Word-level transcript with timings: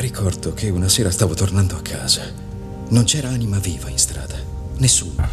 Ricordo 0.00 0.54
che 0.54 0.70
una 0.70 0.88
sera 0.88 1.10
stavo 1.10 1.34
tornando 1.34 1.76
a 1.76 1.82
casa. 1.82 2.22
Non 2.88 3.04
c'era 3.04 3.28
anima 3.28 3.58
viva 3.58 3.90
in 3.90 3.98
strada. 3.98 4.34
Nessuno. 4.78 5.28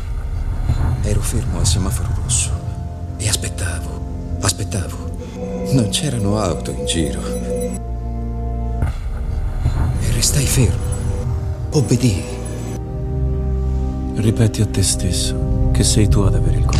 Ero 1.03 1.21
fermo 1.21 1.59
al 1.59 1.65
semaforo 1.65 2.09
rosso 2.21 2.51
e 3.15 3.29
aspettavo, 3.29 4.37
aspettavo. 4.41 5.69
Non 5.71 5.87
c'erano 5.89 6.37
auto 6.37 6.71
in 6.71 6.85
giro. 6.85 7.21
E 10.01 10.11
restai 10.11 10.45
fermo. 10.45 10.83
Obbedii. 11.71 12.23
Ripeti 14.15 14.61
a 14.61 14.65
te 14.65 14.83
stesso 14.83 15.69
che 15.71 15.85
sei 15.85 16.09
tu 16.09 16.19
ad 16.19 16.35
avere 16.35 16.57
il 16.57 16.65
controllo. 16.65 16.76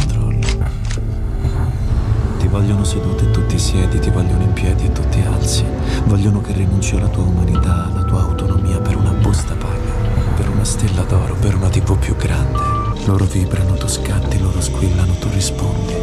Ti 2.47 2.53
vogliono 2.53 2.85
seduto 2.85 3.25
e 3.25 3.31
tu 3.31 3.45
ti 3.45 3.59
siedi, 3.59 3.99
ti 3.99 4.09
vogliono 4.09 4.41
in 4.41 4.53
piedi 4.53 4.85
e 4.85 4.91
tu 4.93 5.01
ti 5.09 5.19
alzi. 5.19 5.65
Vogliono 6.05 6.39
che 6.39 6.53
rinunci 6.53 6.95
alla 6.95 7.09
tua 7.09 7.23
umanità, 7.23 7.87
alla 7.87 8.03
tua 8.03 8.21
autonomia 8.21 8.79
per 8.79 8.95
una 8.95 9.11
busta 9.11 9.53
paga, 9.53 9.91
per 10.37 10.47
una 10.47 10.63
stella 10.63 11.01
d'oro, 11.01 11.35
per 11.41 11.55
una 11.55 11.67
TV 11.67 11.97
più 11.97 12.15
grande. 12.15 12.57
Loro 13.03 13.25
vibrano, 13.25 13.73
tu 13.73 13.89
scatti, 13.89 14.39
loro 14.39 14.61
squillano, 14.61 15.11
tu 15.19 15.27
rispondi. 15.33 15.93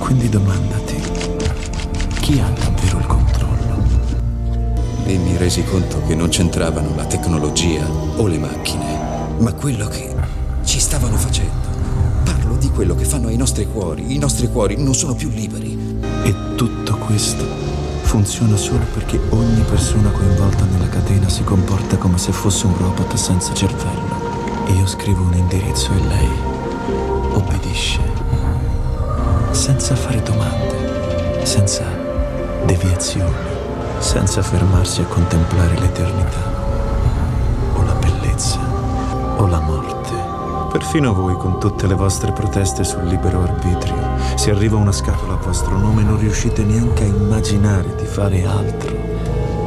Quindi 0.00 0.28
domandati, 0.28 0.96
chi 2.18 2.40
ha 2.40 2.48
davvero 2.48 2.98
il 2.98 3.06
controllo? 3.06 3.84
E 5.04 5.16
mi 5.18 5.36
resi 5.36 5.62
conto 5.62 6.02
che 6.04 6.16
non 6.16 6.30
c'entravano 6.30 6.96
la 6.96 7.04
tecnologia 7.04 7.88
o 8.16 8.26
le 8.26 8.38
macchine, 8.38 9.36
ma 9.38 9.52
quello 9.52 9.86
che 9.86 10.12
ci 10.64 10.80
stavano 10.80 11.16
facendo. 11.16 11.74
Parlo 12.24 12.56
di 12.56 12.70
quello 12.70 12.96
che 12.96 13.04
fanno 13.04 13.28
ai 13.28 13.36
nostri 13.36 13.68
cuori. 13.68 14.12
I 14.12 14.18
nostri 14.18 14.48
cuori 14.50 14.82
non 14.82 14.94
sono 14.94 15.14
più 15.14 15.28
liberi. 15.28 15.75
E 16.22 16.34
tutto 16.54 16.96
questo 16.96 17.44
funziona 18.02 18.56
solo 18.56 18.84
perché 18.92 19.20
ogni 19.30 19.62
persona 19.62 20.10
coinvolta 20.10 20.64
nella 20.64 20.88
catena 20.88 21.28
si 21.28 21.44
comporta 21.44 21.96
come 21.96 22.18
se 22.18 22.32
fosse 22.32 22.66
un 22.66 22.76
robot 22.78 23.14
senza 23.14 23.52
cervello. 23.52 24.24
Io 24.76 24.86
scrivo 24.86 25.22
un 25.22 25.34
indirizzo 25.34 25.92
e 25.92 26.06
lei 26.06 26.30
obbedisce. 27.32 28.00
Senza 29.50 29.94
fare 29.94 30.22
domande, 30.22 31.44
senza 31.44 31.84
deviazioni, 32.64 33.34
senza 33.98 34.42
fermarsi 34.42 35.00
a 35.00 35.04
contemplare 35.04 35.78
l'eternità, 35.78 36.52
o 37.74 37.82
la 37.82 37.94
bellezza, 37.94 38.58
o 39.36 39.46
la. 39.46 39.65
Perfino 40.76 41.14
voi, 41.14 41.34
con 41.38 41.58
tutte 41.58 41.86
le 41.86 41.94
vostre 41.94 42.32
proteste 42.32 42.84
sul 42.84 43.04
libero 43.06 43.40
arbitrio, 43.40 43.96
se 44.34 44.50
arriva 44.50 44.76
una 44.76 44.92
scatola 44.92 45.32
a 45.32 45.36
vostro 45.38 45.78
nome 45.78 46.02
non 46.02 46.18
riuscite 46.18 46.64
neanche 46.64 47.04
a 47.04 47.06
immaginare 47.06 47.94
di 47.94 48.04
fare 48.04 48.44
altro 48.44 48.94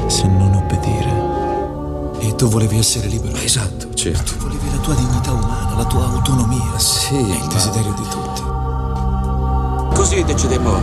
se 0.05 0.27
non 0.27 0.53
obbedire. 0.53 2.19
E 2.19 2.35
tu 2.35 2.47
volevi 2.47 2.77
essere 2.77 3.07
libero? 3.07 3.35
Esatto, 3.37 3.91
certo. 3.95 4.33
Tu 4.33 4.37
volevi 4.37 4.69
la 4.69 4.77
tua 4.77 4.93
dignità 4.93 5.31
umana, 5.31 5.75
la 5.77 5.85
tua 5.85 6.05
autonomia. 6.05 6.77
Sì, 6.77 7.15
È 7.15 7.17
il 7.17 7.39
ma- 7.39 7.53
desiderio 7.53 7.93
di 7.93 8.07
tutti. 8.07 9.95
Così 9.95 10.23
decidemmo 10.23 10.79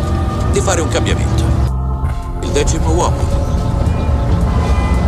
di 0.50 0.60
fare 0.60 0.80
un 0.80 0.88
cambiamento. 0.88 1.44
Il 2.40 2.50
decimo 2.50 2.90
uomo. 2.90 3.55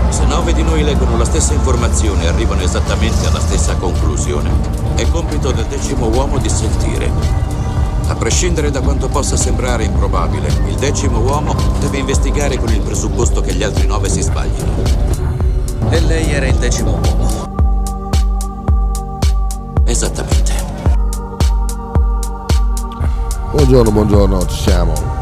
Se 0.09 0.25
nove 0.25 0.53
di 0.53 0.63
noi 0.63 0.83
leggono 0.83 1.17
la 1.17 1.25
stessa 1.25 1.53
informazione 1.53 2.25
e 2.25 2.29
arrivano 2.29 2.63
esattamente 2.63 3.27
alla 3.27 3.41
stessa 3.41 3.77
conclusione, 3.77 4.51
è 4.97 5.07
compito 5.09 5.53
del 5.53 5.67
decimo 5.67 6.09
uomo 6.09 6.39
di 6.39 6.49
sentire. 6.49 7.11
A 8.09 8.15
prescindere 8.15 8.71
da 8.71 8.81
quanto 8.81 9.09
possa 9.09 9.37
sembrare 9.37 9.85
improbabile, 9.85 10.49
il 10.67 10.77
decimo 10.77 11.19
uomo 11.19 11.55
deve 11.81 11.99
investigare 11.99 12.57
con 12.57 12.73
il 12.73 12.81
presupposto 12.81 13.43
che 13.43 13.53
gli 13.53 13.63
altri 13.63 13.87
nove 13.87 14.09
si 14.09 14.23
sbaglino. 14.23 14.73
E 15.91 16.01
lei 16.01 16.33
era 16.33 16.47
il 16.47 16.57
decimo 16.57 16.93
uomo. 16.93 17.47
Esattamente. 19.85 20.53
Buongiorno, 23.53 23.91
buongiorno, 23.91 24.47
ci 24.47 24.63
siamo. 24.63 25.18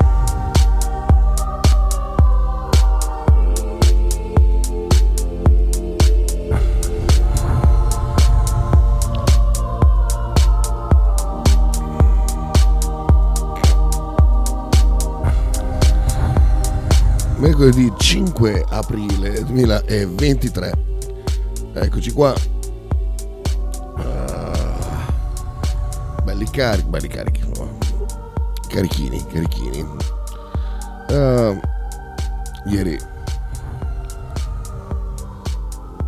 Mercoledì 17.57 17.91
5 17.97 18.67
aprile 18.69 19.43
2023. 19.45 20.73
Eccoci 21.73 22.13
qua. 22.13 22.35
Ah, 23.95 25.07
belli 26.23 26.45
carichi, 26.51 26.87
belli 26.87 27.09
carichi. 27.09 27.41
Carichini, 28.69 29.25
carichini. 29.33 29.87
Ah, 31.09 31.59
ieri 32.67 32.99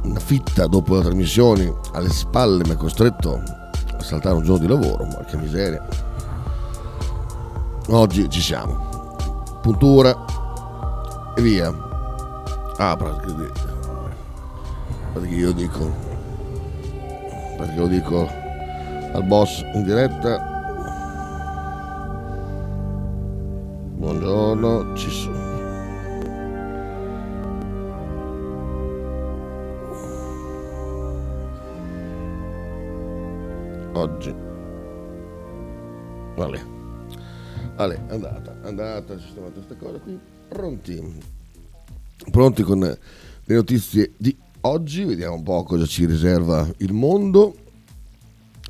una 0.03 0.21
fitta 0.21 0.67
dopo 0.67 0.97
la 0.97 1.01
trasmissione 1.01 1.75
alle 1.95 2.11
spalle 2.11 2.63
mi 2.67 2.73
ha 2.73 2.77
costretto 2.77 3.43
a 3.97 4.03
saltare 4.03 4.35
un 4.35 4.43
giorno 4.43 4.67
di 4.67 4.71
lavoro, 4.71 5.09
che 5.27 5.39
miseria. 5.39 5.83
Oggi 7.87 8.29
ci 8.29 8.43
siamo. 8.43 9.17
Puntura 9.63 10.28
e 11.39 11.43
via. 11.43 11.69
Ah, 12.79 12.97
perché, 12.97 13.33
perché 15.13 15.35
io 15.35 15.53
dico 15.53 15.89
perché 17.57 17.77
lo 17.77 17.87
dico 17.87 18.29
al 19.13 19.23
boss 19.25 19.65
in 19.75 19.85
diretta. 19.85 20.57
Buongiorno, 23.95 24.97
ci 24.97 25.11
sono. 25.11 25.47
Oggi. 33.93 34.35
Vale. 36.35 36.77
Vale, 37.77 38.01
andata, 38.09 38.57
andata, 38.63 39.13
ho 39.13 39.19
sistemato 39.19 39.53
questa 39.53 39.77
cosa 39.77 39.99
qui. 40.01 40.38
Pronti. 40.49 41.03
Pronti 42.31 42.63
con 42.63 42.81
le 42.81 43.55
notizie 43.55 44.13
di 44.17 44.37
oggi, 44.63 45.05
vediamo 45.05 45.37
un 45.37 45.43
po' 45.43 45.63
cosa 45.63 45.87
ci 45.87 46.07
riserva 46.07 46.69
il 46.79 46.93
mondo. 46.93 47.55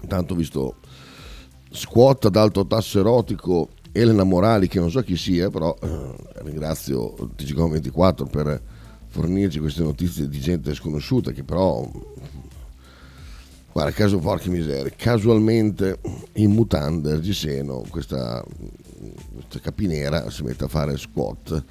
Intanto 0.02 0.34
visto 0.34 0.76
squat 1.70 2.26
ad 2.26 2.36
alto 2.36 2.66
tasso 2.66 2.98
erotico 2.98 3.70
Elena 3.92 4.24
Morali, 4.24 4.68
che 4.68 4.80
non 4.80 4.90
so 4.90 5.02
chi 5.02 5.16
sia, 5.16 5.50
però 5.50 5.76
eh, 5.80 6.14
ringrazio 6.42 7.14
TGCOM24 7.36 8.28
per 8.28 8.62
fornirci 9.06 9.58
queste 9.58 9.82
notizie 9.82 10.28
di 10.28 10.38
gente 10.38 10.74
sconosciuta 10.74 11.32
che 11.32 11.42
però 11.42 11.88
guarda 13.72 13.90
caso 13.92 14.18
porca 14.18 14.50
miseria 14.50 14.92
casualmente 14.94 15.98
in 16.34 16.50
mutande 16.50 17.18
Giseno 17.20 17.84
questa, 17.88 18.44
questa 19.32 19.60
capinera 19.60 20.30
si 20.30 20.42
mette 20.42 20.64
a 20.64 20.68
fare 20.68 20.96
squat 20.96 21.64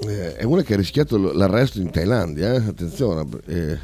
eh, 0.00 0.36
è 0.36 0.44
una 0.44 0.62
che 0.62 0.74
ha 0.74 0.76
rischiato 0.76 1.16
l'arresto 1.32 1.80
in 1.80 1.90
Thailandia, 1.90 2.54
eh? 2.54 2.68
attenzione, 2.68 3.26
eh, 3.46 3.78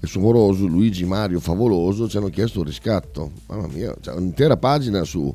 il 0.00 0.08
suo 0.08 0.20
moroso 0.20 0.66
Luigi 0.66 1.04
Mario 1.04 1.40
Favoloso 1.40 2.08
ci 2.08 2.18
hanno 2.18 2.28
chiesto 2.28 2.58
un 2.58 2.66
riscatto, 2.66 3.32
mamma 3.46 3.66
mia, 3.68 3.94
c'è 3.98 4.12
un'intera 4.12 4.58
pagina 4.58 5.02
su 5.04 5.34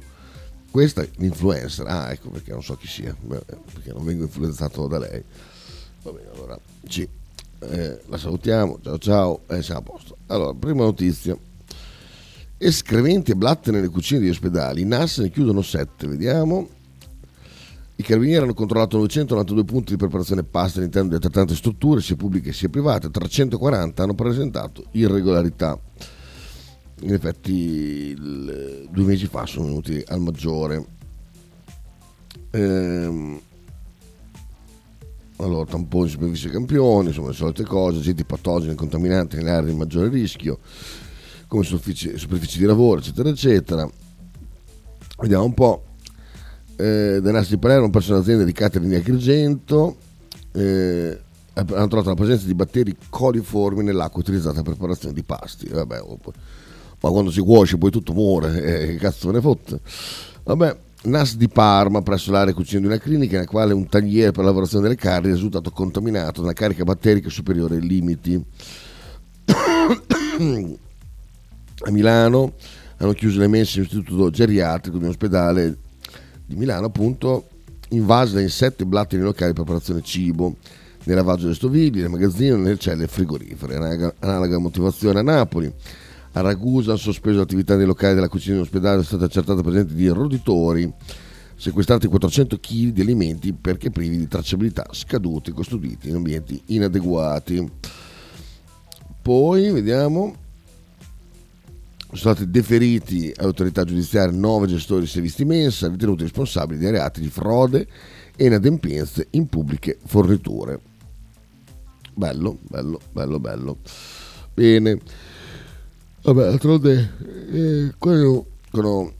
questa 0.69 1.05
influencer, 1.17 1.87
ah 1.87 2.11
ecco 2.11 2.29
perché 2.29 2.51
non 2.51 2.61
so 2.61 2.75
chi 2.75 2.87
sia, 2.87 3.15
perché 3.27 3.93
non 3.93 4.03
vengo 4.05 4.23
influenzato 4.23 4.85
da 4.87 4.99
lei, 4.99 5.23
va 6.03 6.11
bene 6.11 6.29
allora 6.35 6.59
ci, 6.87 7.07
eh, 7.59 8.01
la 8.05 8.17
salutiamo, 8.17 8.79
ciao 8.84 8.97
ciao, 8.99 9.40
e 9.47 9.63
siamo 9.63 9.79
a 9.79 9.84
posto. 9.84 10.17
Allora, 10.28 10.53
prima 10.53 10.84
notizia, 10.84 11.35
escrementi 12.66 13.32
e 13.32 13.35
blatte 13.35 13.72
nelle 13.72 13.90
cucine 13.90 14.20
degli 14.20 14.29
ospedali, 14.29 14.82
i 14.82 14.85
NAS 14.85 15.20
ne 15.20 15.29
chiudono 15.29 15.62
7, 15.62 16.08
vediamo, 16.08 16.67
i 17.97 18.03
carabinieri 18.03 18.44
hanno 18.44 18.53
controllato 18.53 18.97
992 18.97 19.64
punti 19.64 19.91
di 19.91 19.97
preparazione 19.97 20.44
pasta 20.44 20.79
all'interno 20.79 21.09
di 21.09 21.16
altrettante 21.16 21.56
strutture, 21.56 22.02
sia 22.02 22.16
pubbliche 22.16 22.52
sia 22.52 22.67
private, 22.67 23.09
340 23.09 24.03
hanno 24.03 24.16
presentato 24.16 24.85
irregolarità. 24.91 25.79
In 27.02 27.14
effetti 27.14 27.52
il- 27.53 28.88
due 28.90 29.03
mesi 29.06 29.28
fa 29.28 29.46
sono 29.46 29.67
venuti 29.67 30.03
al 30.08 30.20
maggiore. 30.20 30.85
Ehm, 32.52 33.40
allora, 35.38 35.66
tamponi 35.66 36.09
supervisi 36.09 36.50
campioni, 36.50 37.08
insomma 37.09 37.29
le 37.29 37.34
solite 37.34 37.64
cose, 37.64 38.00
agenti 38.00 38.23
patogeni 38.23 38.72
e 38.72 38.76
contaminanti 38.76 39.35
nelle 39.35 39.52
aree 39.52 39.72
di 39.72 39.76
maggiore 39.78 40.09
rischio, 40.09 40.59
come 41.47 41.63
superfici, 41.63 42.59
di 42.59 42.65
lavoro, 42.65 42.99
eccetera, 42.99 43.29
eccetera. 43.29 43.89
Vediamo 45.19 45.45
un 45.45 45.53
po' 45.53 45.83
eh, 46.75 47.19
del 47.21 47.31
Nastri 47.31 47.55
di 47.55 47.61
Palermo, 47.61 47.89
presso 47.89 48.13
un'azienda 48.13 48.43
di 48.43 48.51
catering 48.51 48.89
di 48.89 48.95
Agrigento, 48.95 49.97
eh, 50.53 51.19
hanno 51.53 51.87
trovato 51.87 52.09
la 52.09 52.15
presenza 52.15 52.45
di 52.45 52.53
batteri 52.53 52.95
coliformi 53.09 53.83
nell'acqua 53.83 54.19
utilizzata 54.19 54.61
per 54.61 54.73
preparazione 54.73 55.13
di 55.13 55.23
pasti. 55.23 55.67
Vabbè, 55.69 56.01
oh, 56.01 56.19
ma 56.99 57.09
quando 57.09 57.31
si 57.31 57.41
cuoce 57.41 57.77
poi 57.77 57.91
tutto 57.91 58.13
muore, 58.13 58.63
eh, 58.63 58.87
che 58.87 58.95
cazzo 58.95 59.31
ne 59.31 59.39
fotte? 59.39 59.79
Vabbè, 60.43 60.77
NAS 61.03 61.35
di 61.35 61.47
Parma 61.47 62.01
presso 62.01 62.31
l'area 62.31 62.53
cucina 62.53 62.81
di 62.81 62.87
una 62.87 62.97
clinica 62.97 63.33
nella 63.33 63.47
quale 63.47 63.73
un 63.73 63.87
tagliere 63.87 64.31
per 64.31 64.43
la 64.43 64.49
lavorazione 64.49 64.83
delle 64.83 64.95
carni 64.95 65.29
è 65.29 65.33
risultato 65.33 65.69
contaminato 65.71 66.41
da 66.41 66.47
una 66.47 66.53
carica 66.53 66.83
batterica 66.83 67.29
superiore 67.29 67.75
ai 67.75 67.87
limiti. 67.87 68.43
A 71.83 71.91
Milano 71.91 72.53
hanno 72.97 73.11
chiuso 73.11 73.39
le 73.39 73.47
mense 73.47 73.81
dell'istituto 73.81 74.29
geriatrico 74.29 74.97
di 74.97 75.03
un 75.03 75.09
ospedale 75.09 75.77
di 76.45 76.55
Milano 76.55 76.85
appunto 76.85 77.49
invase 77.89 78.35
da 78.35 78.41
insetti 78.41 78.83
e 78.83 78.85
blatte 78.85 79.16
nei 79.16 79.25
locali 79.25 79.51
di 79.51 79.57
preparazione 79.57 80.01
cibo, 80.01 80.55
nel 81.03 81.16
lavaggio 81.16 81.43
delle 81.43 81.55
stoviglie, 81.55 82.01
nel 82.01 82.09
magazzino, 82.09 82.55
nelle 82.55 82.77
celle 82.77 83.07
frigorifere. 83.07 84.13
Analoga 84.19 84.57
motivazione 84.57 85.19
a 85.19 85.23
Napoli. 85.23 85.72
A 86.31 86.41
Ragusa 86.41 86.91
hanno 86.91 86.99
sospeso 86.99 87.37
l'attività 87.37 87.75
nei 87.75 87.85
locali 87.85 88.16
della 88.16 88.28
cucina 88.28 88.55
dell'ospedale, 88.55 89.01
è 89.01 89.03
stata 89.03 89.25
accertata 89.25 89.61
presenza 89.61 89.93
di 89.93 90.07
roditori, 90.07 90.91
sequestrati 91.55 92.07
400 92.07 92.57
kg 92.57 92.89
di 92.89 93.01
alimenti 93.01 93.53
perché 93.53 93.89
privi 93.89 94.17
di 94.17 94.28
tracciabilità, 94.28 94.87
scaduti, 94.91 95.51
costruiti 95.51 96.09
in 96.09 96.16
ambienti 96.16 96.61
inadeguati. 96.67 97.71
Poi 99.21 99.71
vediamo 99.71 100.35
sono 102.16 102.34
stati 102.34 102.50
deferiti 102.50 103.32
all'autorità 103.35 103.84
giudiziaria 103.84 104.35
nove 104.35 104.67
gestori 104.67 105.02
di 105.02 105.08
servizi 105.08 105.46
mensa 105.46 105.88
ritenuti 105.88 106.23
responsabili 106.23 106.79
di 106.79 106.90
reati 106.90 107.22
di 107.22 107.29
frode 107.29 107.88
e 108.35 108.46
inadempienze 108.46 109.28
in 109.32 109.47
pubbliche 109.47 109.97
forniture. 110.06 110.79
Bello, 112.14 112.58
bello, 112.62 113.00
bello, 113.12 113.40
bello. 113.40 113.78
Bene. 114.53 115.00
Vabbè, 116.22 116.44
d'altronde, 116.44 117.14
eh, 117.52 117.94
quando, 117.97 118.47
quando 118.72 119.14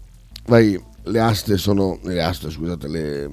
vai, 0.48 0.82
le 1.04 1.20
aste 1.20 1.58
sono, 1.58 2.00
le 2.04 2.22
aste, 2.24 2.50
scusate, 2.50 2.88
le, 2.88 3.30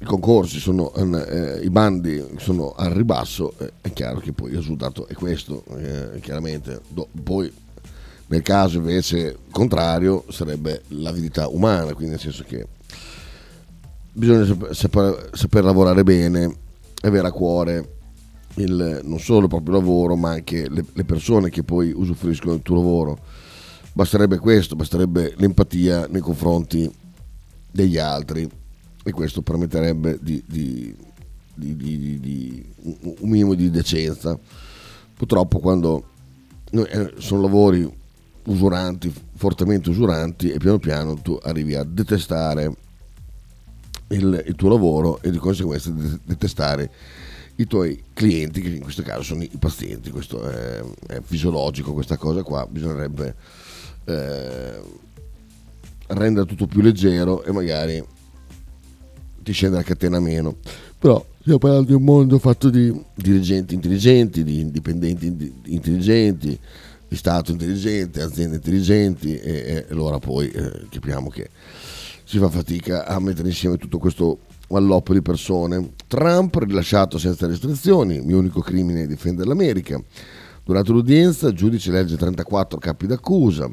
i 0.00 0.04
concorsi 0.04 0.58
sono, 0.58 0.92
eh, 0.94 1.60
i 1.62 1.70
bandi 1.70 2.24
sono 2.38 2.72
al 2.72 2.90
ribasso, 2.90 3.54
eh, 3.58 3.72
è 3.80 3.92
chiaro 3.92 4.18
che 4.18 4.32
poi 4.32 4.50
il 4.50 4.56
risultato 4.56 5.06
è 5.06 5.14
questo, 5.14 5.62
eh, 5.76 6.18
chiaramente. 6.20 6.80
Do, 6.88 7.06
poi 7.22 7.52
nel 8.32 8.40
caso 8.40 8.78
invece 8.78 9.36
contrario 9.50 10.24
sarebbe 10.30 10.84
l'avidità 10.88 11.48
umana, 11.48 11.92
quindi 11.92 12.12
nel 12.12 12.18
senso 12.18 12.44
che 12.44 12.66
bisogna 14.10 14.72
saper, 14.72 15.28
saper 15.34 15.62
lavorare 15.62 16.02
bene 16.02 16.56
avere 17.02 17.26
a 17.28 17.30
cuore 17.30 17.96
il, 18.54 19.00
non 19.04 19.18
solo 19.18 19.42
il 19.42 19.48
proprio 19.48 19.74
lavoro 19.74 20.16
ma 20.16 20.30
anche 20.30 20.66
le, 20.70 20.82
le 20.90 21.04
persone 21.04 21.50
che 21.50 21.62
poi 21.62 21.92
usufruiscono 21.94 22.52
del 22.52 22.62
tuo 22.62 22.76
lavoro. 22.76 23.18
Basterebbe 23.92 24.38
questo, 24.38 24.76
basterebbe 24.76 25.34
l'empatia 25.36 26.06
nei 26.08 26.22
confronti 26.22 26.90
degli 27.70 27.98
altri 27.98 28.48
e 29.04 29.10
questo 29.10 29.42
permetterebbe 29.42 30.18
di, 30.22 30.42
di, 30.46 30.96
di, 31.54 32.18
di 32.18 32.72
un 33.20 33.28
minimo 33.28 33.52
di 33.52 33.68
decenza. 33.68 34.38
Purtroppo 35.14 35.58
quando 35.58 36.06
eh, 36.70 37.12
sono 37.18 37.42
lavori 37.42 38.00
usuranti, 38.44 39.12
fortemente 39.34 39.90
usuranti 39.90 40.50
e 40.50 40.58
piano 40.58 40.78
piano 40.78 41.14
tu 41.14 41.38
arrivi 41.42 41.74
a 41.74 41.84
detestare 41.84 42.74
il, 44.08 44.44
il 44.46 44.54
tuo 44.54 44.68
lavoro 44.68 45.20
e 45.22 45.30
di 45.30 45.38
conseguenza 45.38 45.92
detestare 46.24 46.90
i 47.56 47.66
tuoi 47.66 48.02
clienti, 48.12 48.60
che 48.60 48.68
in 48.68 48.80
questo 48.82 49.02
caso 49.02 49.22
sono 49.22 49.42
i 49.42 49.50
pazienti, 49.58 50.10
questo 50.10 50.42
è, 50.48 50.82
è 51.06 51.20
fisiologico, 51.22 51.92
questa 51.92 52.16
cosa 52.16 52.42
qua, 52.42 52.66
bisognerebbe 52.68 53.34
eh, 54.04 54.80
rendere 56.08 56.46
tutto 56.46 56.66
più 56.66 56.80
leggero 56.80 57.44
e 57.44 57.52
magari 57.52 58.04
ti 59.42 59.52
scende 59.52 59.76
la 59.76 59.82
catena 59.82 60.18
meno. 60.18 60.56
Però 60.98 61.24
stiamo 61.40 61.58
parlando 61.58 61.88
di 61.88 61.94
un 61.94 62.04
mondo 62.04 62.38
fatto 62.38 62.70
di 62.70 62.92
dirigenti 63.14 63.74
intelligenti, 63.74 64.44
di 64.44 64.60
indipendenti 64.60 65.52
intelligenti, 65.66 66.58
Stato 67.16 67.52
intelligente, 67.52 68.22
aziende 68.22 68.56
intelligenti 68.56 69.36
e, 69.36 69.50
e 69.50 69.86
allora 69.90 70.18
poi 70.18 70.48
eh, 70.48 70.86
capiamo 70.88 71.28
che 71.28 71.50
si 72.24 72.38
fa 72.38 72.48
fatica 72.48 73.06
a 73.06 73.20
mettere 73.20 73.48
insieme 73.48 73.76
tutto 73.76 73.98
questo 73.98 74.38
alloppo 74.70 75.12
di 75.12 75.22
persone. 75.22 75.92
Trump 76.06 76.56
rilasciato 76.56 77.18
senza 77.18 77.46
restrizioni, 77.46 78.20
mio 78.20 78.38
unico 78.38 78.60
crimine 78.60 79.02
è 79.02 79.06
difendere 79.06 79.48
l'America. 79.48 80.02
Durante 80.64 80.92
l'udienza 80.92 81.48
il 81.48 81.54
giudice 81.54 81.90
legge 81.90 82.16
34 82.16 82.78
capi 82.78 83.06
d'accusa. 83.06 83.70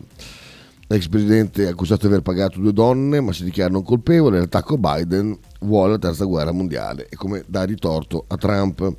L'ex 0.87 1.07
presidente 1.07 1.65
è 1.65 1.67
accusato 1.67 2.01
di 2.01 2.07
aver 2.07 2.23
pagato 2.23 2.59
due 2.59 2.73
donne 2.73 3.21
ma 3.21 3.31
si 3.31 3.43
dichiara 3.43 3.71
non 3.71 3.83
colpevole. 3.83 4.39
L'attacco 4.39 4.77
Biden 4.77 5.37
vuole 5.59 5.91
la 5.91 5.99
terza 5.99 6.25
guerra 6.25 6.51
mondiale 6.51 7.07
e 7.09 7.15
come 7.15 7.43
dà 7.47 7.63
ritorto 7.63 8.25
a 8.27 8.37
Trump 8.37 8.95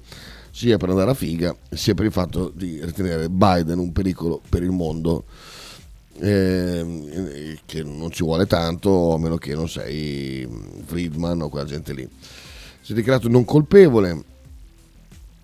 sia 0.50 0.76
per 0.76 0.91
andare 0.91 1.11
a 1.11 1.14
figa 1.14 1.55
sia 1.70 1.94
per 1.94 2.06
il 2.06 2.12
fatto 2.12 2.52
di 2.55 2.85
ritenere 2.85 3.29
Biden 3.29 3.79
un 3.79 3.93
pericolo 3.93 4.41
per 4.49 4.62
il 4.62 4.70
mondo 4.70 5.25
eh, 6.19 7.58
che 7.64 7.82
non 7.82 8.11
ci 8.11 8.23
vuole 8.23 8.47
tanto 8.47 9.14
a 9.14 9.19
meno 9.19 9.37
che 9.37 9.55
non 9.55 9.69
sei 9.69 10.47
Friedman 10.85 11.43
o 11.43 11.49
quella 11.49 11.67
gente 11.67 11.93
lì. 11.94 12.08
Si 12.81 12.93
è 12.93 12.94
dichiarato 12.94 13.29
non 13.29 13.44
colpevole. 13.44 14.25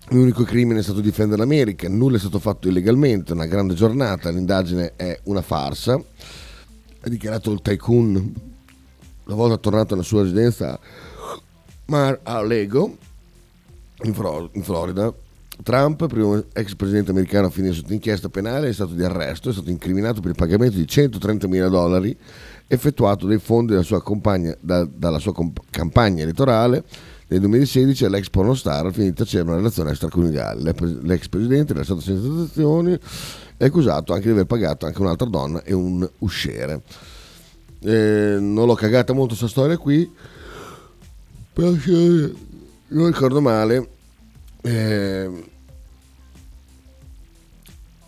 L'unico 0.09 0.43
crimine 0.43 0.79
è 0.79 0.83
stato 0.83 1.01
difendere 1.01 1.41
l'America 1.41 1.89
nulla 1.89 2.15
è 2.15 2.19
stato 2.19 2.39
fatto 2.39 2.69
illegalmente 2.69 3.33
una 3.33 3.45
grande 3.45 3.73
giornata 3.73 4.29
l'indagine 4.29 4.93
è 4.95 5.19
una 5.23 5.41
farsa 5.41 5.95
ha 5.95 7.09
dichiarato 7.09 7.51
il 7.51 7.61
tycoon. 7.61 8.33
Una 9.25 9.35
volta 9.35 9.57
tornato 9.57 9.93
alla 9.93 10.03
sua 10.03 10.21
residenza 10.21 10.79
Mar 11.85 12.19
a 12.23 12.41
Lego 12.41 12.97
in, 14.03 14.13
Flor- 14.13 14.49
in 14.53 14.63
Florida. 14.63 15.13
Trump, 15.63 16.05
primo 16.07 16.43
ex 16.53 16.75
presidente 16.75 17.11
americano 17.11 17.47
a 17.47 17.49
finire 17.49 17.73
sotto 17.73 17.91
inchiesta 17.91 18.29
penale, 18.29 18.69
è 18.69 18.73
stato 18.73 18.93
di 18.93 19.03
arresto, 19.03 19.49
è 19.49 19.53
stato 19.53 19.71
incriminato 19.71 20.21
per 20.21 20.31
il 20.31 20.35
pagamento 20.35 20.77
di 20.77 20.87
130 20.87 21.47
mila 21.47 21.67
dollari 21.67 22.15
effettuato 22.67 23.25
dai 23.25 23.39
fondi 23.39 23.71
della 23.71 23.83
sua, 23.83 24.01
compagna, 24.03 24.55
da, 24.59 24.85
dalla 24.85 25.19
sua 25.19 25.33
comp- 25.33 25.61
campagna 25.71 26.21
elettorale 26.21 26.83
nel 27.29 27.39
2016 27.39 28.05
all'ex 28.05 28.29
pornostar 28.29 28.85
al 28.85 28.93
fine 28.93 29.05
di 29.05 29.13
tacere 29.13 29.43
una 29.43 29.55
relazione 29.55 29.89
extraconiugale. 29.89 30.73
L'ex 31.01 31.27
presidente 31.27 31.73
era 31.73 31.83
stato 31.83 32.01
senza 32.01 32.23
sanzioni 32.23 32.97
è 33.57 33.65
accusato 33.65 34.13
anche 34.13 34.27
di 34.27 34.31
aver 34.31 34.45
pagato 34.45 34.85
anche 34.85 35.01
un'altra 35.01 35.27
donna 35.27 35.63
e 35.63 35.73
un 35.73 36.07
usciere. 36.19 36.81
Eh, 37.79 38.37
non 38.39 38.65
l'ho 38.65 38.75
cagata 38.75 39.13
molto 39.13 39.29
questa 39.29 39.47
storia 39.47 39.77
qui, 39.77 40.09
però 41.51 41.71
non 42.89 43.07
ricordo 43.07 43.41
male, 43.41 43.89
eh, 44.61 45.49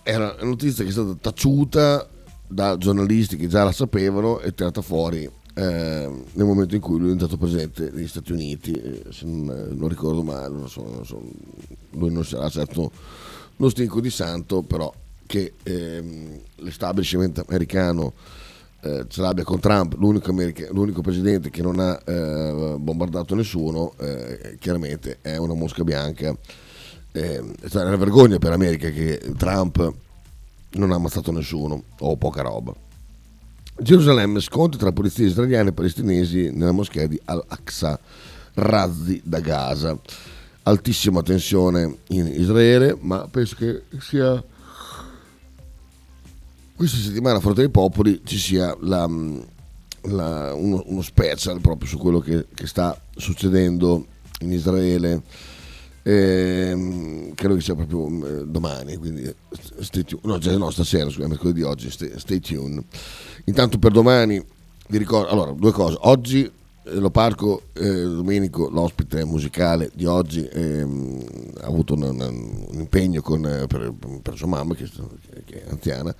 era 0.04 0.34
una 0.40 0.50
notizia 0.50 0.84
che 0.84 0.90
è 0.90 0.94
stata 0.94 1.16
taciuta 1.16 2.08
da 2.48 2.78
giornalisti 2.78 3.38
che 3.38 3.48
già 3.48 3.64
la 3.64 3.72
sapevano 3.72 4.40
e 4.40 4.54
tirata 4.54 4.82
fuori 4.82 5.30
eh, 5.60 6.24
nel 6.34 6.46
momento 6.46 6.76
in 6.76 6.82
cui 6.82 6.98
lui 6.98 7.10
è 7.10 7.14
diventato 7.14 7.38
presidente 7.38 7.92
negli 7.92 8.08
Stati 8.08 8.32
Uniti, 8.32 8.72
eh, 8.72 9.04
non, 9.24 9.68
non, 9.72 9.90
ricordo 9.90 10.24
male, 10.24 10.56
non 10.56 10.70
so, 10.70 10.84
non 10.90 11.06
so, 11.06 11.22
lui 11.92 12.12
non 12.14 12.24
sarà 12.24 12.48
certo 12.50 12.92
uno 13.58 13.70
stinco 13.70 14.00
di 14.00 14.10
santo, 14.10 14.62
però 14.62 14.94
che 15.26 15.56
ehm, 15.64 16.40
l'establishment 16.58 17.44
americano 17.48 18.14
eh, 18.82 19.06
ce 19.08 19.22
l'abbia 19.22 19.44
con 19.44 19.60
Trump, 19.60 19.96
l'unico, 19.98 20.32
America, 20.32 20.68
l'unico, 20.72 21.02
presidente 21.02 21.50
che 21.50 21.62
non 21.62 21.80
ha 21.80 22.00
eh, 22.06 22.76
bombardato 22.78 23.36
nessuno, 23.36 23.94
eh, 23.98 24.58
chiaramente 24.60 25.18
è 25.22 25.38
una 25.38 25.54
mosca 25.54 25.84
bianca. 25.84 26.36
Eh, 27.12 27.44
è 27.62 27.76
una 27.76 27.96
vergogna 27.96 28.38
per 28.38 28.52
l'America 28.52 28.90
che 28.90 29.20
Trump 29.36 29.94
non 30.72 30.92
ha 30.92 30.96
ammazzato 30.96 31.32
nessuno 31.32 31.84
o 32.00 32.16
poca 32.18 32.42
roba. 32.42 32.74
Gerusalemme, 33.82 34.40
scontri 34.42 34.78
tra 34.78 34.92
polizie 34.92 35.26
israeliane 35.26 35.70
e 35.70 35.74
palestinesi 35.74 36.52
nella 36.52 36.72
moschea 36.72 37.08
di 37.08 37.20
Al-Aqsa, 37.26 38.00
razzi 38.56 39.22
da 39.24 39.40
Gaza. 39.40 39.98
Altissima 40.64 41.24
tensione 41.24 42.00
in 42.10 42.28
Israele, 42.28 42.96
ma 43.00 43.28
penso 43.32 43.56
che 43.56 43.84
sia 44.00 44.44
questa 46.80 46.96
settimana 46.96 47.40
a 47.40 47.40
Fronte 47.42 47.60
dei 47.60 47.70
Popoli 47.70 48.22
ci 48.24 48.38
sia 48.38 48.74
la, 48.80 49.06
la, 50.04 50.54
uno, 50.54 50.82
uno, 50.86 51.02
special 51.02 51.60
proprio 51.60 51.90
su 51.90 51.98
quello 51.98 52.20
che, 52.20 52.46
che 52.56 52.68
sta 52.68 52.98
succedendo 53.18 54.06
in 54.40 54.54
Israele. 54.54 55.22
Eh, 56.04 57.34
credo 57.36 57.56
che 57.56 57.60
sia 57.60 57.76
proprio 57.76 58.08
eh, 58.08 58.46
domani, 58.46 58.96
quindi 58.96 59.30
stay 59.82 60.06
tuned. 60.06 60.24
No, 60.24 60.38
già, 60.38 60.56
no, 60.58 60.70
stasera, 60.70 61.10
scusa, 61.10 61.28
mercoledì 61.28 61.64
oggi, 61.64 61.92
stay, 61.92 62.14
stay 62.16 62.40
tuned. 62.40 62.82
Intanto 63.44 63.78
per 63.78 63.92
domani 63.92 64.42
vi 64.88 64.98
ricordo, 64.98 65.28
allora, 65.28 65.52
due 65.52 65.74
cose. 65.74 65.98
Oggi 66.00 66.50
lo 66.84 67.10
parco 67.10 67.64
eh, 67.74 68.04
Domenico, 68.04 68.70
l'ospite 68.70 69.26
musicale 69.26 69.92
di 69.94 70.06
oggi, 70.06 70.48
ehm, 70.48 71.26
ha 71.60 71.66
avuto 71.66 71.96
un, 71.96 72.04
un 72.04 72.80
impegno 72.80 73.22
con, 73.22 73.46
eh, 73.46 73.68
per, 73.68 73.94
per, 74.22 74.38
sua 74.38 74.48
mamma 74.48 74.76
che, 74.76 74.90
che, 75.44 75.66
è 75.66 75.70
anziana 75.70 76.16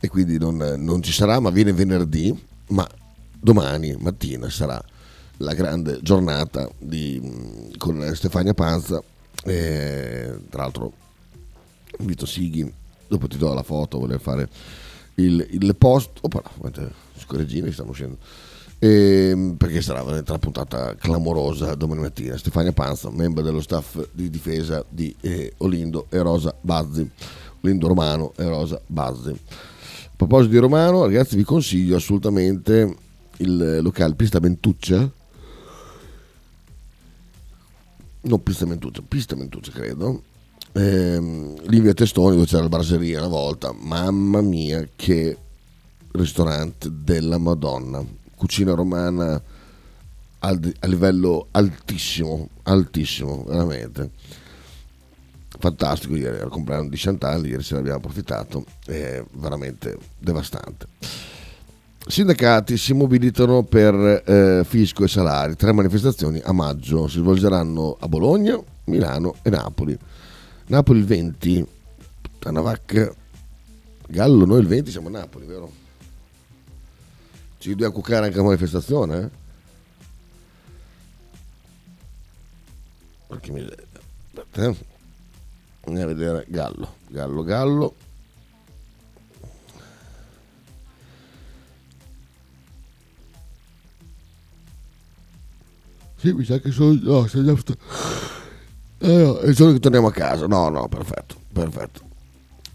e 0.00 0.08
quindi 0.08 0.38
non, 0.38 0.56
non, 0.78 1.02
ci 1.02 1.12
sarà, 1.12 1.40
ma 1.40 1.50
viene 1.50 1.72
venerdì, 1.72 2.36
ma 2.68 2.86
domani 3.40 3.96
mattina 3.98 4.48
sarà 4.50 4.82
la 5.38 5.54
grande 5.54 6.00
giornata 6.02 6.68
di, 6.78 7.70
con 7.76 8.10
Stefania 8.14 8.54
Panza, 8.54 9.02
e, 9.44 10.38
tra 10.50 10.62
l'altro 10.62 10.92
invito 11.98 12.26
Sighi, 12.26 12.70
dopo 13.06 13.26
ti 13.26 13.38
do 13.38 13.52
la 13.54 13.62
foto, 13.62 13.98
voler 13.98 14.20
fare 14.20 14.48
il, 15.16 15.46
il 15.50 15.76
post, 15.76 16.18
opala, 16.20 16.50
scorreggine 17.16 17.72
stanno 17.72 17.90
uscendo 17.90 18.18
e, 18.78 19.30
ehm, 19.30 19.54
perché 19.56 19.82
sarà 19.82 20.02
una 20.02 20.22
puntata 20.38 20.94
clamorosa 20.94 21.74
domani 21.74 22.02
mattina. 22.02 22.36
Stefania 22.36 22.72
Panza, 22.72 23.10
membro 23.10 23.42
dello 23.42 23.60
staff 23.60 23.98
di 24.12 24.30
difesa 24.30 24.84
di 24.88 25.14
eh, 25.20 25.52
Olindo 25.58 26.06
e 26.10 26.18
Rosa 26.22 26.54
Bazzi, 26.60 27.08
Olindo 27.62 27.88
Romano 27.88 28.32
e 28.36 28.44
Rosa 28.44 28.80
Bazzi. 28.86 29.36
A 30.20 30.26
proposito 30.26 30.54
di 30.54 30.58
Romano, 30.58 31.04
ragazzi, 31.04 31.36
vi 31.36 31.44
consiglio 31.44 31.94
assolutamente 31.94 32.96
il 33.36 33.78
locale 33.80 34.16
Pista 34.16 34.40
Bentuccia. 34.40 35.08
Non 38.22 38.42
Pista 38.42 38.66
Bentuccia, 38.66 39.00
Pista 39.06 39.36
Bentuccia 39.36 39.70
credo. 39.70 40.22
Ehm, 40.72 41.54
lì 41.68 41.78
via 41.78 41.94
Testoni 41.94 42.34
dove 42.34 42.46
c'era 42.46 42.62
la 42.62 42.68
braseria 42.68 43.20
una 43.20 43.28
volta. 43.28 43.72
Mamma 43.72 44.40
mia, 44.40 44.88
che 44.96 45.38
ristorante 46.10 46.90
della 46.92 47.38
Madonna 47.38 48.04
cucina 48.34 48.74
romana 48.74 49.40
a 50.40 50.58
livello 50.86 51.46
altissimo, 51.52 52.48
altissimo, 52.64 53.44
veramente. 53.46 54.10
Fantastico, 55.58 56.14
ieri 56.14 56.36
era 56.36 56.44
il 56.44 56.50
compleanno 56.50 56.88
di 56.88 56.96
Chantal, 56.96 57.44
ieri 57.44 57.62
se 57.62 57.74
ne 57.74 57.80
abbiamo 57.80 57.98
approfittato, 57.98 58.64
è 58.86 59.22
veramente 59.32 59.98
devastante. 60.18 60.86
Sindacati 62.06 62.76
si 62.76 62.94
mobilitano 62.94 63.64
per 63.64 63.94
eh, 64.24 64.62
fisco 64.64 65.04
e 65.04 65.08
salari, 65.08 65.56
tre 65.56 65.72
manifestazioni 65.72 66.40
a 66.42 66.52
maggio, 66.52 67.08
si 67.08 67.18
svolgeranno 67.18 67.96
a 67.98 68.08
Bologna, 68.08 68.58
Milano 68.84 69.34
e 69.42 69.50
Napoli. 69.50 69.98
Napoli 70.66 71.00
il 71.00 71.04
20, 71.04 71.66
puttana 72.22 72.60
vacca, 72.60 73.12
Gallo 74.10 74.46
noi 74.46 74.60
il 74.60 74.66
20 74.66 74.90
siamo 74.90 75.08
a 75.08 75.10
Napoli, 75.10 75.44
vero? 75.44 75.70
Ci 77.58 77.70
dobbiamo 77.70 77.92
cuccare 77.92 78.26
anche 78.26 78.38
la 78.38 78.44
manifestazione? 78.44 79.20
Eh? 79.20 79.28
Perché 83.26 83.52
mi... 83.52 83.68
Eh? 84.52 84.76
Andiamo 85.88 86.10
a 86.10 86.14
vedere 86.14 86.44
Gallo, 86.48 86.94
Gallo, 87.08 87.42
Gallo. 87.42 87.94
Sì, 96.16 96.32
mi 96.32 96.44
sa 96.44 96.58
che 96.58 96.70
sono... 96.70 96.98
No, 97.00 97.26
sono 97.26 97.54
già... 97.54 97.76
Eh, 98.98 99.38
è 99.40 99.50
giorno 99.52 99.72
che 99.72 99.78
torniamo 99.78 100.08
a 100.08 100.12
casa. 100.12 100.46
No, 100.46 100.68
no, 100.68 100.88
perfetto, 100.88 101.36
perfetto. 101.52 102.00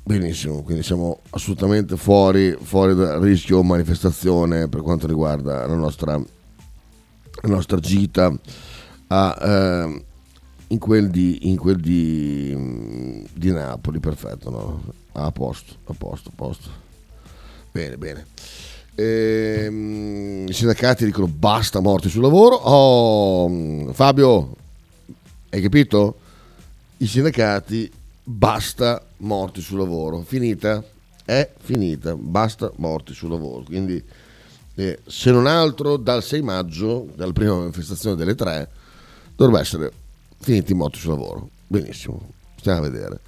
Benissimo, 0.02 0.64
quindi 0.64 0.82
siamo 0.84 1.20
assolutamente 1.30 1.96
fuori, 1.98 2.58
fuori 2.62 2.96
dal 2.96 3.22
rischio 3.22 3.62
manifestazione 3.64 4.68
per 4.68 4.82
quanto 4.82 5.08
riguarda 5.08 5.66
la 5.68 5.76
nostra, 5.76 6.18
la 6.18 7.50
nostra 7.50 7.80
gita 7.80 8.34
a, 9.08 9.38
eh, 9.42 10.06
in 10.74 10.80
quel, 10.80 11.10
di, 11.10 11.48
in 11.50 11.56
quel 11.56 11.80
di, 11.80 13.26
di, 13.32 13.52
Napoli, 13.52 14.00
perfetto, 14.00 14.50
no? 14.50 14.84
a 15.12 15.32
posto, 15.32 15.76
a 15.86 15.94
posto, 15.94 16.30
a 16.30 16.32
posto. 16.36 16.70
Bene, 17.72 17.96
bene. 17.98 18.26
Ehm, 18.96 20.46
I 20.48 20.54
sindacati 20.54 21.06
dicono 21.06 21.28
basta 21.28 21.80
morti 21.80 22.10
sul 22.10 22.24
lavoro. 22.24 22.56
Oh, 22.56 23.94
Fabio, 23.94 24.56
hai 25.52 25.62
capito? 25.62 26.18
I 26.98 27.06
sindacati 27.06 27.92
basta 28.24 29.02
morti 29.18 29.62
sul 29.62 29.78
lavoro. 29.78 30.22
Finita? 30.22 30.84
È 31.24 31.52
finita, 31.60 32.16
basta 32.16 32.72
morti 32.78 33.14
sul 33.14 33.30
lavoro. 33.30 33.64
Quindi, 33.64 34.04
eh, 34.76 35.00
se 35.06 35.30
non 35.30 35.46
altro, 35.46 35.98
dal 35.98 36.24
6 36.24 36.42
maggio, 36.42 37.08
dalla 37.16 37.32
prima 37.32 37.58
manifestazione 37.58 38.16
delle 38.16 38.34
tre, 38.34 38.68
dovrebbe 39.36 39.62
essere 39.62 39.92
finiti 40.44 40.74
morti 40.74 41.00
sul 41.00 41.12
lavoro. 41.12 41.50
Benissimo, 41.68 42.22
stiamo 42.60 42.80
a 42.80 42.82
vedere. 42.82 43.20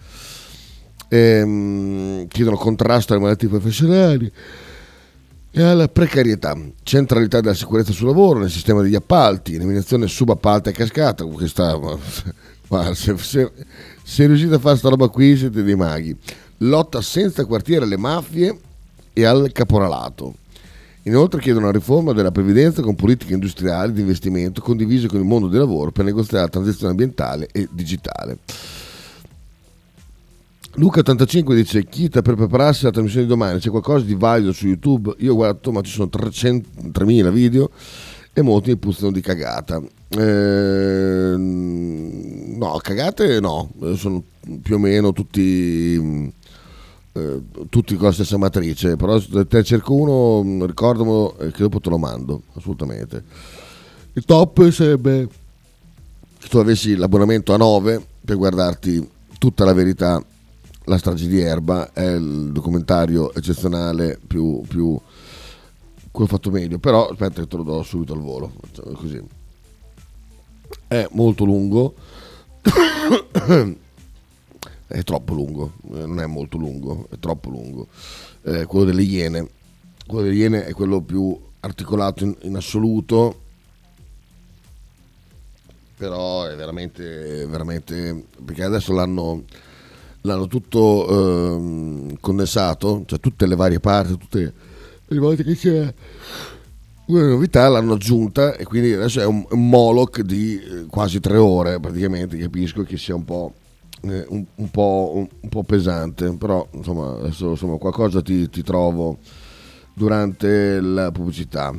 Ehm, 1.08 2.28
chiedono 2.28 2.58
contrasto 2.58 3.14
alle 3.14 3.22
malattie 3.22 3.48
professionali 3.48 4.32
e 5.52 5.62
alla 5.62 5.88
precarietà, 5.88 6.58
centralità 6.84 7.40
della 7.40 7.54
sicurezza 7.54 7.94
sul 7.94 8.08
lavoro 8.08 8.40
nel 8.40 8.52
sistema 8.52 8.82
degli 8.82 8.96
appalti, 8.96 9.56
eliminazione 9.56 10.08
subappalti 10.08 10.70
a 10.70 10.72
cascata, 10.74 11.24
questa, 11.26 11.80
ma, 12.68 12.94
se, 12.94 13.18
se, 13.18 13.52
se 14.04 14.26
riuscite 14.26 14.56
a 14.56 14.60
fare 14.60 14.76
sta 14.76 14.90
roba 14.90 15.08
qui 15.08 15.38
siete 15.38 15.64
dei 15.64 15.76
maghi. 15.76 16.16
Lotta 16.60 17.02
senza 17.02 17.46
quartiere 17.46 17.86
alle 17.86 17.98
mafie 17.98 18.58
e 19.14 19.26
al 19.26 19.52
caporalato. 19.54 20.36
Inoltre 21.06 21.40
chiedono 21.40 21.66
una 21.66 21.78
riforma 21.78 22.14
della 22.14 22.32
previdenza 22.32 22.82
con 22.82 22.96
politiche 22.96 23.34
industriali 23.34 23.94
di 23.94 24.02
investimento 24.02 24.62
condivise 24.62 25.08
con 25.08 25.20
il 25.20 25.26
mondo 25.26 25.48
del 25.48 25.60
lavoro 25.60 25.92
per 25.92 26.04
negoziare 26.06 26.46
la 26.46 26.50
transizione 26.50 26.92
ambientale 26.92 27.48
e 27.52 27.68
digitale. 27.72 28.40
Luca85 30.78 31.54
dice 31.54 31.86
Chita 31.86 32.22
per 32.22 32.36
prepararsi 32.36 32.84
alla 32.84 32.92
trasmissione 32.92 33.26
di 33.26 33.32
domani 33.32 33.60
c'è 33.60 33.70
qualcosa 33.70 34.04
di 34.04 34.16
valido 34.16 34.52
su 34.52 34.68
YouTube 34.68 35.16
io 35.20 35.34
guardo 35.34 35.72
ma 35.72 35.82
ci 35.82 35.92
sono 35.92 36.10
300, 36.10 36.90
3000 36.92 37.30
video 37.30 37.70
e 38.34 38.42
molti 38.42 38.72
mi 38.72 38.76
puzzano 38.76 39.14
di 39.14 39.22
cagata 39.22 39.82
eh, 40.10 41.36
no, 41.38 42.78
cagate 42.82 43.40
no, 43.40 43.72
sono 43.96 44.24
più 44.62 44.76
o 44.76 44.80
meno 44.80 45.12
tutti, 45.12 46.32
eh, 47.18 47.42
tutti 47.70 47.96
con 47.96 48.08
la 48.08 48.14
stessa 48.14 48.38
matrice, 48.38 48.98
però 48.98 49.18
se 49.20 49.48
te 49.48 49.64
cerco 49.64 49.94
uno, 49.94 50.66
ricordamelo 50.66 51.38
che 51.38 51.62
dopo 51.62 51.80
te 51.80 51.90
lo 51.90 51.98
mando, 51.98 52.42
assolutamente. 52.56 53.24
Il 54.14 54.26
top 54.26 54.70
sarebbe 54.70 55.30
che 56.38 56.48
tu 56.50 56.58
avessi 56.58 56.96
l'abbonamento 56.96 57.54
a 57.54 57.58
9 57.58 58.06
per 58.26 58.36
guardarti 58.36 59.10
tutta 59.40 59.64
la 59.64 59.72
verità, 59.72 60.22
la 60.84 60.98
strage 60.98 61.28
di 61.28 61.40
Erba, 61.40 61.94
è 61.94 62.06
il 62.06 62.52
documentario 62.52 63.34
eccezionale 63.34 64.20
più... 64.26 64.62
più 64.68 65.00
quello 66.12 66.30
fatto 66.30 66.50
meglio, 66.50 66.80
però 66.80 67.10
aspetta 67.10 67.42
che 67.42 67.48
te 67.48 67.58
lo 67.58 67.64
do 67.64 67.84
subito 67.84 68.14
al 68.14 68.22
volo, 68.22 68.54
così 68.94 69.22
è 70.88 71.08
molto 71.12 71.44
lungo, 71.44 71.94
è 74.88 75.04
troppo 75.04 75.34
lungo, 75.34 75.74
eh, 75.94 76.06
non 76.06 76.20
è 76.20 76.26
molto 76.26 76.58
lungo, 76.58 77.08
è 77.10 77.18
troppo 77.20 77.50
lungo. 77.50 77.88
Eh, 78.44 78.66
quello 78.66 78.86
delle 78.86 79.04
Iene, 79.04 79.48
quello 80.06 80.24
delle 80.24 80.36
Iene 80.36 80.66
è 80.66 80.74
quello 80.74 81.02
più 81.02 81.38
articolato 81.62 82.24
in, 82.24 82.36
in 82.42 82.56
assoluto, 82.56 83.42
però 85.98 86.46
è 86.46 86.56
veramente, 86.56 87.46
veramente 87.48 88.26
perché 88.44 88.64
adesso 88.64 88.94
l'hanno, 88.94 89.44
l'hanno 90.22 90.48
tutto 90.48 91.08
eh, 91.08 92.18
condensato, 92.20 93.04
cioè 93.06 93.20
tutte 93.20 93.48
le 93.48 93.56
varie 93.56 93.80
parti, 93.80 94.18
tutte 94.18 94.54
le 95.08 95.20
volte 95.20 95.44
che 95.44 95.56
c'è 95.56 95.94
una 97.08 97.28
novità 97.28 97.68
l'hanno 97.68 97.94
aggiunta 97.94 98.56
e 98.56 98.64
quindi 98.64 98.94
adesso 98.94 99.20
è 99.22 99.26
un, 99.26 99.46
un 99.48 99.70
Moloch 99.70 100.22
di 100.22 100.60
eh, 100.60 100.86
quasi 100.88 101.20
tre 101.20 101.38
ore 101.38 101.80
praticamente, 101.80 102.38
capisco 102.38 102.84
che 102.84 102.98
sia 102.98 103.16
un 103.16 103.26
po', 103.26 103.54
un, 104.06 104.46
un, 104.56 104.72
po', 104.72 105.28
un 105.42 105.50
po', 105.50 105.64
pesante, 105.64 106.32
però 106.34 106.68
insomma 106.72 107.18
adesso 107.18 107.52
insomma, 107.52 107.78
qualcosa 107.78 108.22
ti, 108.22 108.50
ti, 108.50 108.62
trovo 108.62 109.18
durante 109.94 110.80
la 110.80 111.12
pubblicità. 111.12 111.74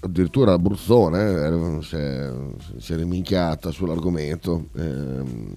Addirittura 0.00 0.58
Bruzzone 0.58 1.78
eh, 1.78 1.82
si, 1.82 1.96
è, 1.96 2.30
si 2.78 2.92
è 2.92 2.96
riminchiata 2.96 3.70
sull'argomento, 3.70 4.66
ehm, 4.76 5.56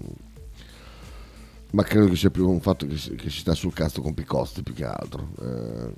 ma 1.71 1.83
credo 1.83 2.07
che 2.07 2.15
sia 2.15 2.29
più 2.29 2.49
un 2.49 2.61
fatto 2.61 2.87
che 2.87 2.97
si, 2.97 3.15
che 3.15 3.29
si 3.29 3.39
sta 3.39 3.53
sul 3.53 3.73
cazzo 3.73 4.01
con 4.01 4.13
Picosti 4.13 4.63
più 4.63 4.73
che 4.73 4.85
altro. 4.85 5.29
Eh, 5.41 5.91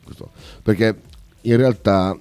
perché 0.63 0.99
in 1.41 1.57
realtà 1.57 2.17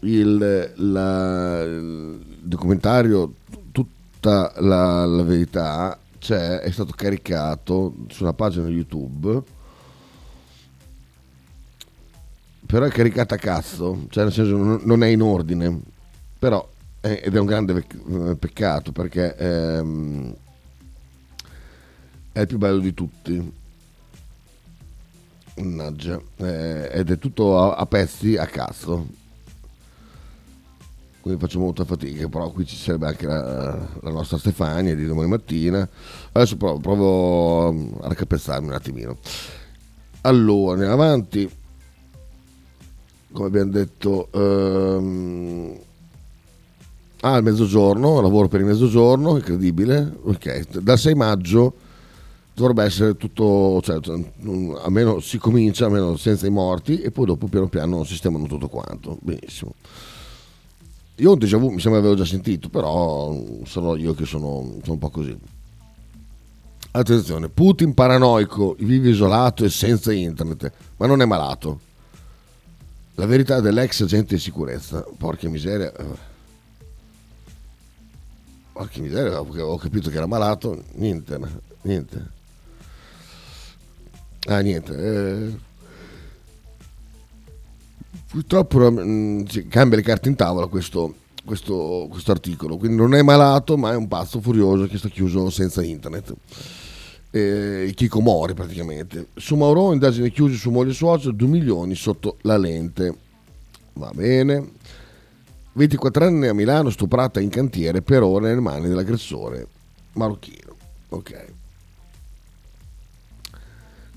il, 0.00 0.72
la, 0.76 1.62
il 1.62 2.18
documentario, 2.40 3.34
tutta 3.72 4.52
la, 4.58 5.04
la 5.04 5.22
verità 5.22 5.98
c'è, 6.18 6.58
è 6.58 6.70
stato 6.70 6.92
caricato 6.94 7.94
sulla 8.08 8.32
pagina 8.32 8.68
YouTube, 8.68 9.42
però 12.66 12.84
è 12.84 12.90
caricata 12.90 13.36
a 13.36 13.38
cazzo, 13.38 14.06
cioè 14.10 14.24
nel 14.24 14.32
senso 14.32 14.56
non, 14.56 15.02
è 15.02 15.06
in 15.06 15.22
ordine. 15.22 15.80
però 16.38 16.68
eh, 17.00 17.22
ed 17.24 17.34
è 17.34 17.38
un 17.38 17.46
grande 17.46 17.84
eh, 17.86 18.36
peccato 18.36 18.92
perché 18.92 19.36
ehm, 19.36 20.34
è 22.32 22.40
il 22.40 22.46
più 22.46 22.58
bello 22.58 22.78
di 22.78 22.92
tutti. 22.92 23.52
Mannaggia, 25.56 26.20
eh, 26.36 26.88
ed 26.92 27.10
è 27.10 27.18
tutto 27.18 27.58
a, 27.58 27.76
a, 27.76 27.86
pezzi 27.86 28.36
a 28.36 28.46
cazzo. 28.46 29.06
Quindi 31.28 31.44
faccio 31.44 31.58
molta 31.58 31.84
fatica, 31.84 32.26
però 32.26 32.50
qui 32.50 32.64
ci 32.64 32.74
sarebbe 32.74 33.08
anche 33.08 33.26
la, 33.26 33.86
la 34.00 34.10
nostra 34.10 34.38
Stefania 34.38 34.94
di 34.94 35.04
domani 35.04 35.28
mattina. 35.28 35.86
Adesso 36.32 36.56
provo, 36.56 36.78
provo 36.78 37.68
a 38.00 38.08
raccapezzarmi 38.08 38.68
un 38.68 38.72
attimino. 38.72 39.18
Allora, 40.22 40.72
andiamo 40.72 40.94
avanti. 40.94 41.50
Come 43.30 43.46
abbiamo 43.46 43.70
detto, 43.70 44.28
ehm, 44.32 45.78
ah, 47.20 47.36
il 47.36 47.42
mezzogiorno, 47.42 48.22
lavoro 48.22 48.48
per 48.48 48.60
il 48.60 48.66
mezzogiorno, 48.66 49.36
incredibile. 49.36 50.10
Ok, 50.22 50.78
dal 50.78 50.98
6 50.98 51.14
maggio 51.14 51.74
dovrebbe 52.54 52.84
essere 52.84 53.18
tutto, 53.18 53.82
cioè, 53.82 54.00
almeno 54.82 55.20
si 55.20 55.36
comincia, 55.36 55.84
almeno 55.84 56.16
senza 56.16 56.46
i 56.46 56.50
morti, 56.50 57.02
e 57.02 57.10
poi 57.10 57.26
dopo 57.26 57.48
piano 57.48 57.68
piano 57.68 58.02
sistemano 58.04 58.46
tutto 58.46 58.68
quanto. 58.68 59.18
Benissimo. 59.20 59.74
Io 61.20 61.32
un 61.32 61.38
déjà 61.38 61.56
vu 61.56 61.70
mi 61.70 61.80
sembra 61.80 61.98
avevo 62.00 62.14
già 62.14 62.24
sentito, 62.24 62.68
però 62.68 63.36
sono 63.64 63.96
io 63.96 64.14
che 64.14 64.24
sono, 64.24 64.78
sono 64.82 64.92
un 64.92 64.98
po' 64.98 65.10
così. 65.10 65.36
Attenzione, 66.92 67.48
Putin 67.48 67.92
paranoico, 67.92 68.76
vive 68.78 69.10
isolato 69.10 69.64
e 69.64 69.68
senza 69.68 70.12
internet, 70.12 70.72
ma 70.96 71.06
non 71.06 71.20
è 71.20 71.24
malato. 71.24 71.80
La 73.16 73.26
verità 73.26 73.60
dell'ex 73.60 74.02
agente 74.02 74.36
di 74.36 74.40
sicurezza, 74.40 75.04
porca 75.16 75.48
miseria. 75.48 75.92
Porca 78.72 79.00
miseria, 79.00 79.40
ho 79.40 79.76
capito 79.76 80.10
che 80.10 80.16
era 80.16 80.26
malato, 80.26 80.84
niente, 80.94 81.38
niente. 81.82 82.26
Ah, 84.46 84.60
niente. 84.60 84.94
Eh, 84.96 85.58
purtroppo 88.30 88.90
mh, 88.90 89.00
mm, 89.00 89.40
cambia 89.68 89.96
le 89.96 90.02
carte 90.02 90.28
in 90.28 90.34
tavola 90.34 90.66
questo, 90.66 91.14
questo, 91.44 92.06
questo, 92.10 92.30
articolo. 92.30 92.76
Quindi 92.76 92.96
non 92.96 93.14
è 93.14 93.22
malato, 93.22 93.76
ma 93.76 93.92
è 93.92 93.96
un 93.96 94.08
pazzo 94.08 94.40
furioso 94.40 94.86
che 94.86 94.98
sta 94.98 95.08
chiuso 95.08 95.50
senza 95.50 95.82
internet. 95.82 96.34
Eh, 97.30 97.94
Mori 98.20 98.54
praticamente. 98.54 99.28
Su 99.34 99.56
Mauro, 99.56 99.92
indagine 99.92 100.30
chiuse 100.30 100.56
su 100.56 100.70
moglie 100.70 100.90
e 100.90 100.94
suocero, 100.94 101.32
2 101.32 101.48
milioni 101.48 101.94
sotto 101.94 102.36
la 102.42 102.56
lente. 102.56 103.16
Va 103.94 104.10
bene. 104.14 104.76
24 105.72 106.24
anni 106.24 106.46
a 106.48 106.54
Milano, 106.54 106.90
stuprata 106.90 107.40
in 107.40 107.50
cantiere 107.50 108.02
per 108.02 108.22
ore 108.22 108.48
nelle 108.48 108.60
mani 108.60 108.88
dell'aggressore 108.88 109.66
marocchino. 110.12 110.74
Ok. 111.10 111.57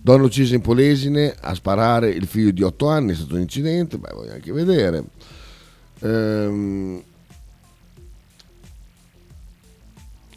Donna 0.04 0.24
uccisa 0.24 0.56
in 0.56 0.62
Polesine 0.62 1.36
a 1.40 1.54
sparare 1.54 2.10
il 2.10 2.26
figlio 2.26 2.50
di 2.50 2.64
8 2.64 2.88
anni, 2.88 3.12
è 3.12 3.16
stato 3.16 3.36
un 3.36 3.42
incidente, 3.42 4.00
beh 4.00 4.14
voglio 4.14 4.32
anche 4.32 4.52
vedere. 4.52 5.04
Ehm, 6.00 7.04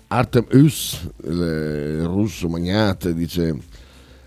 Artem 0.09 0.47
Us, 0.53 1.09
il 1.25 2.05
russo 2.05 2.47
magnate, 2.49 3.15
dice 3.15 3.59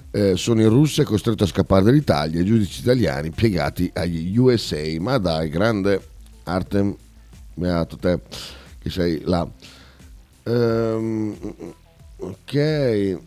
eh, 0.09 0.35
sono 0.35 0.61
in 0.61 0.69
Russia 0.69 1.03
costretto 1.03 1.43
a 1.43 1.47
scappare 1.47 1.83
dall'Italia, 1.83 2.43
giudici 2.43 2.81
italiani 2.81 3.29
piegati 3.29 3.91
agli 3.93 4.35
USA. 4.35 4.81
Ma 4.99 5.19
dai, 5.19 5.49
grande 5.49 6.01
Artem, 6.45 6.95
beato 7.53 7.95
te 7.97 8.19
che 8.79 8.89
sei 8.89 9.21
là. 9.23 9.47
Ehm, 10.45 11.37
ok, 12.17 13.19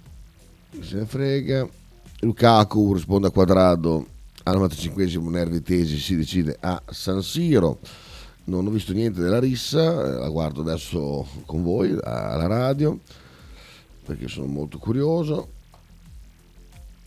se 0.81 0.97
ne 0.97 1.07
frega. 1.07 1.79
Lukaku 2.23 2.93
risponde 2.93 3.29
a 3.29 3.31
Quadrado 3.31 4.07
al 4.43 4.55
95 4.55 5.31
nervi 5.31 5.63
tesi 5.63 5.99
si 5.99 6.17
decide 6.17 6.57
a 6.61 6.83
San 6.91 7.23
Siro. 7.23 7.79
Non 8.45 8.67
ho 8.67 8.71
visto 8.71 8.93
niente 8.93 9.21
della 9.21 9.39
rissa 9.39 9.81
eh, 9.81 10.19
la 10.19 10.29
guardo 10.29 10.61
adesso 10.61 11.27
con 11.47 11.63
voi 11.63 11.97
alla 12.03 12.47
radio 12.47 12.99
perché 14.05 14.29
sono 14.29 14.47
molto 14.47 14.79
curioso. 14.79 15.49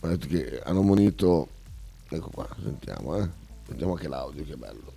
Ho 0.00 0.08
detto 0.08 0.26
che 0.26 0.60
hanno 0.64 0.82
monito 0.82 1.48
ecco 2.08 2.30
qua 2.30 2.48
sentiamo 2.60 3.16
eh. 3.16 3.28
sentiamo 3.66 3.92
anche 3.92 4.08
l'audio 4.08 4.44
che 4.44 4.56
bello 4.56 4.92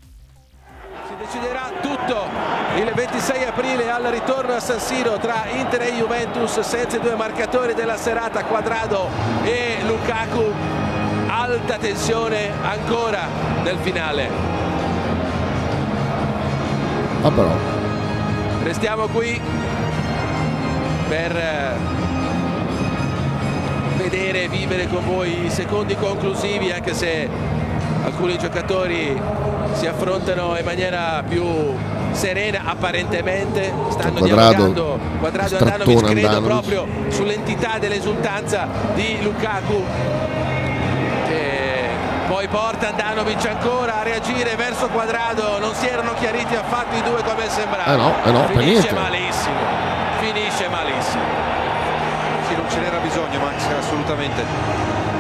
deciderà 1.17 1.71
tutto 1.81 2.29
il 2.75 2.91
26 2.93 3.43
aprile 3.45 3.89
al 3.89 4.03
ritorno 4.03 4.53
a 4.53 4.59
San 4.59 4.79
Siro 4.79 5.17
tra 5.17 5.45
Inter 5.49 5.81
e 5.81 5.93
Juventus 5.93 6.59
senza 6.59 6.97
i 6.97 6.99
due 6.99 7.15
marcatori 7.15 7.73
della 7.73 7.97
serata 7.97 8.43
Quadrado 8.43 9.09
e 9.43 9.77
Lukaku. 9.85 10.53
Alta 11.27 11.77
tensione 11.77 12.51
ancora 12.61 13.27
nel 13.63 13.77
finale. 13.81 14.29
Ah 17.23 17.31
però. 17.31 17.51
Restiamo 18.63 19.07
qui 19.07 19.41
per 21.07 21.35
eh, 21.35 21.73
vedere 23.97 24.43
e 24.43 24.49
vivere 24.49 24.87
con 24.87 25.03
voi 25.05 25.45
i 25.45 25.49
secondi 25.49 25.95
conclusivi 25.95 26.71
anche 26.71 26.93
se 26.93 27.46
alcuni 28.07 28.37
giocatori 28.37 29.19
si 29.73 29.85
affrontano 29.85 30.57
in 30.57 30.65
maniera 30.65 31.23
più 31.27 31.45
serena 32.11 32.61
apparentemente. 32.65 33.71
Stanno 33.89 34.19
quadrado, 34.19 34.23
dialogando. 34.23 34.99
Quadrado 35.19 35.57
Andanovic 35.57 36.03
credo 36.03 36.27
Andanovic. 36.27 36.49
proprio 36.49 36.87
sull'entità 37.09 37.77
dell'esultanza 37.79 38.67
di 38.95 39.21
Lukaku. 39.21 39.83
E 41.27 41.89
poi 42.27 42.47
porta 42.47 42.89
Andanovic 42.89 43.45
ancora 43.45 43.99
a 43.99 44.03
reagire 44.03 44.55
verso 44.55 44.87
Quadrado. 44.87 45.59
Non 45.59 45.73
si 45.75 45.87
erano 45.87 46.13
chiariti 46.13 46.55
affatto 46.55 46.95
i 46.95 47.01
due 47.03 47.21
come 47.23 47.49
sembrava. 47.49 47.93
Eh 47.93 47.97
no, 47.97 48.15
eh 48.23 48.31
no, 48.31 48.47
finisce 48.47 48.91
malissimo. 48.93 49.55
Finisce 50.19 50.67
malissimo. 50.69 51.23
Sì, 52.47 52.55
non 52.55 52.69
ce 52.69 52.79
n'era 52.79 52.97
bisogno 52.99 53.39
Max 53.39 53.63
assolutamente 53.77 55.16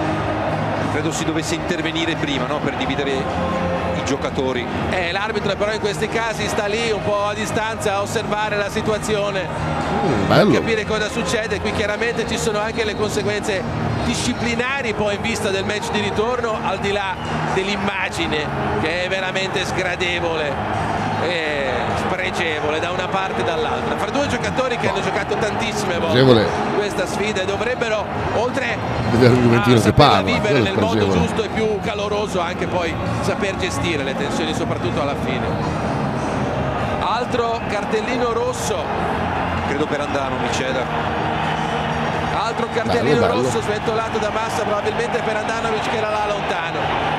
credo 0.97 1.11
si 1.11 1.25
dovesse 1.25 1.53
intervenire 1.53 2.15
prima 2.15 2.47
no? 2.47 2.57
per 2.57 2.75
dividere 2.75 3.11
i 3.11 4.03
giocatori. 4.03 4.65
Eh, 4.89 5.11
l'arbitro 5.11 5.55
però 5.55 5.71
in 5.71 5.79
questi 5.79 6.07
casi 6.07 6.47
sta 6.47 6.65
lì 6.65 6.89
un 6.89 7.03
po' 7.03 7.25
a 7.25 7.35
distanza 7.35 7.93
a 7.93 8.01
osservare 8.01 8.57
la 8.57 8.69
situazione, 8.69 9.45
mm, 9.45 10.27
per 10.27 10.51
capire 10.53 10.85
cosa 10.85 11.07
succede. 11.07 11.59
Qui 11.59 11.71
chiaramente 11.73 12.27
ci 12.27 12.39
sono 12.39 12.57
anche 12.57 12.83
le 12.83 12.95
conseguenze 12.95 13.61
disciplinari 14.05 14.95
poi 14.95 15.15
in 15.15 15.21
vista 15.21 15.49
del 15.49 15.65
match 15.65 15.91
di 15.91 15.99
ritorno, 15.99 16.57
al 16.63 16.79
di 16.79 16.91
là 16.91 17.15
dell'immagine 17.53 18.47
che 18.81 19.03
è 19.03 19.07
veramente 19.07 19.65
sgradevole 19.65 20.51
e 21.27 21.56
spregevole 21.97 22.79
da 22.79 22.91
una 22.91 23.07
parte 23.07 23.41
e 23.41 23.43
dall'altra. 23.43 23.97
Fra 23.97 24.09
due 24.09 24.27
giocatori 24.27 24.77
che 24.77 24.89
hanno 24.89 25.01
giocato 25.01 25.35
tantissime 25.35 25.97
volte 25.99 26.45
questa 26.75 27.05
sfida 27.05 27.41
e 27.41 27.45
dovrebbero 27.45 28.05
oltre 28.35 28.77
a 29.55 29.77
saperla 29.79 30.21
vivere 30.21 30.59
nel 30.59 30.77
modo 30.77 31.09
giusto 31.09 31.43
e 31.43 31.47
più 31.49 31.79
caloroso 31.81 32.39
anche 32.39 32.67
poi 32.67 32.93
saper 33.21 33.55
gestire 33.57 34.03
le 34.03 34.15
tensioni 34.15 34.53
soprattutto 34.53 35.01
alla 35.01 35.15
fine. 35.23 35.45
Altro 36.99 37.61
cartellino 37.67 38.31
rosso. 38.33 38.75
Credo 39.67 39.85
per 39.85 39.99
Andano 39.99 40.37
Miceda 40.37 41.25
altro 42.47 42.69
cartellino 42.71 43.19
bello, 43.19 43.27
bello. 43.27 43.41
rosso 43.41 43.61
sventolato 43.61 44.19
da 44.19 44.29
Massa 44.29 44.63
probabilmente 44.63 45.21
per 45.21 45.35
Andanovic 45.35 45.89
che 45.89 45.97
era 45.97 46.09
là 46.09 46.27
lontano 46.27 47.16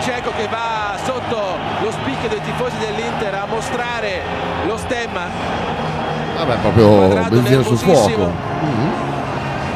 Cieco 0.00 0.32
che 0.36 0.48
va 0.48 0.96
sotto 1.04 1.58
lo 1.80 1.90
spicchio 1.90 2.28
dei 2.28 2.40
tifosi 2.40 2.76
dell'Inter 2.78 3.34
a 3.34 3.46
mostrare 3.46 4.22
lo 4.66 4.76
stemma. 4.76 5.28
Vabbè, 6.36 6.56
proprio 6.56 7.08
benzina 7.28 7.62
sul 7.62 7.76
fuoco. 7.78 8.32
Mm-hmm. 8.64 8.90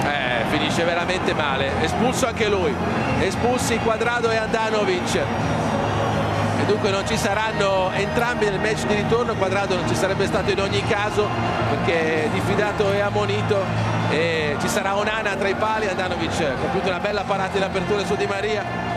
Eh, 0.04 0.44
finisce 0.48 0.84
veramente 0.84 1.34
male. 1.34 1.70
Espulso 1.82 2.26
anche 2.26 2.48
lui. 2.48 2.74
Espulsi 3.20 3.78
Quadrado 3.78 4.30
e 4.30 4.36
Andanovic. 4.36 5.14
E 5.14 6.64
dunque 6.66 6.90
non 6.90 7.06
ci 7.06 7.16
saranno 7.16 7.90
entrambi 7.92 8.46
nel 8.46 8.60
match 8.60 8.86
di 8.86 8.94
ritorno. 8.94 9.34
Quadrado 9.34 9.74
non 9.74 9.88
ci 9.88 9.94
sarebbe 9.94 10.26
stato 10.26 10.50
in 10.50 10.60
ogni 10.60 10.82
caso 10.86 11.28
perché 11.68 12.28
diffidato 12.32 12.92
e 12.92 13.00
ammonito. 13.00 13.90
E 14.10 14.56
ci 14.60 14.68
sarà 14.68 14.96
Onana 14.96 15.34
tra 15.34 15.48
i 15.48 15.54
pali. 15.54 15.88
Andanovic 15.88 16.40
ha 16.40 16.60
compiuto 16.60 16.88
una 16.88 17.00
bella 17.00 17.22
parata 17.22 17.56
in 17.56 17.64
apertura 17.64 18.04
su 18.04 18.14
Di 18.14 18.26
Maria 18.26 18.91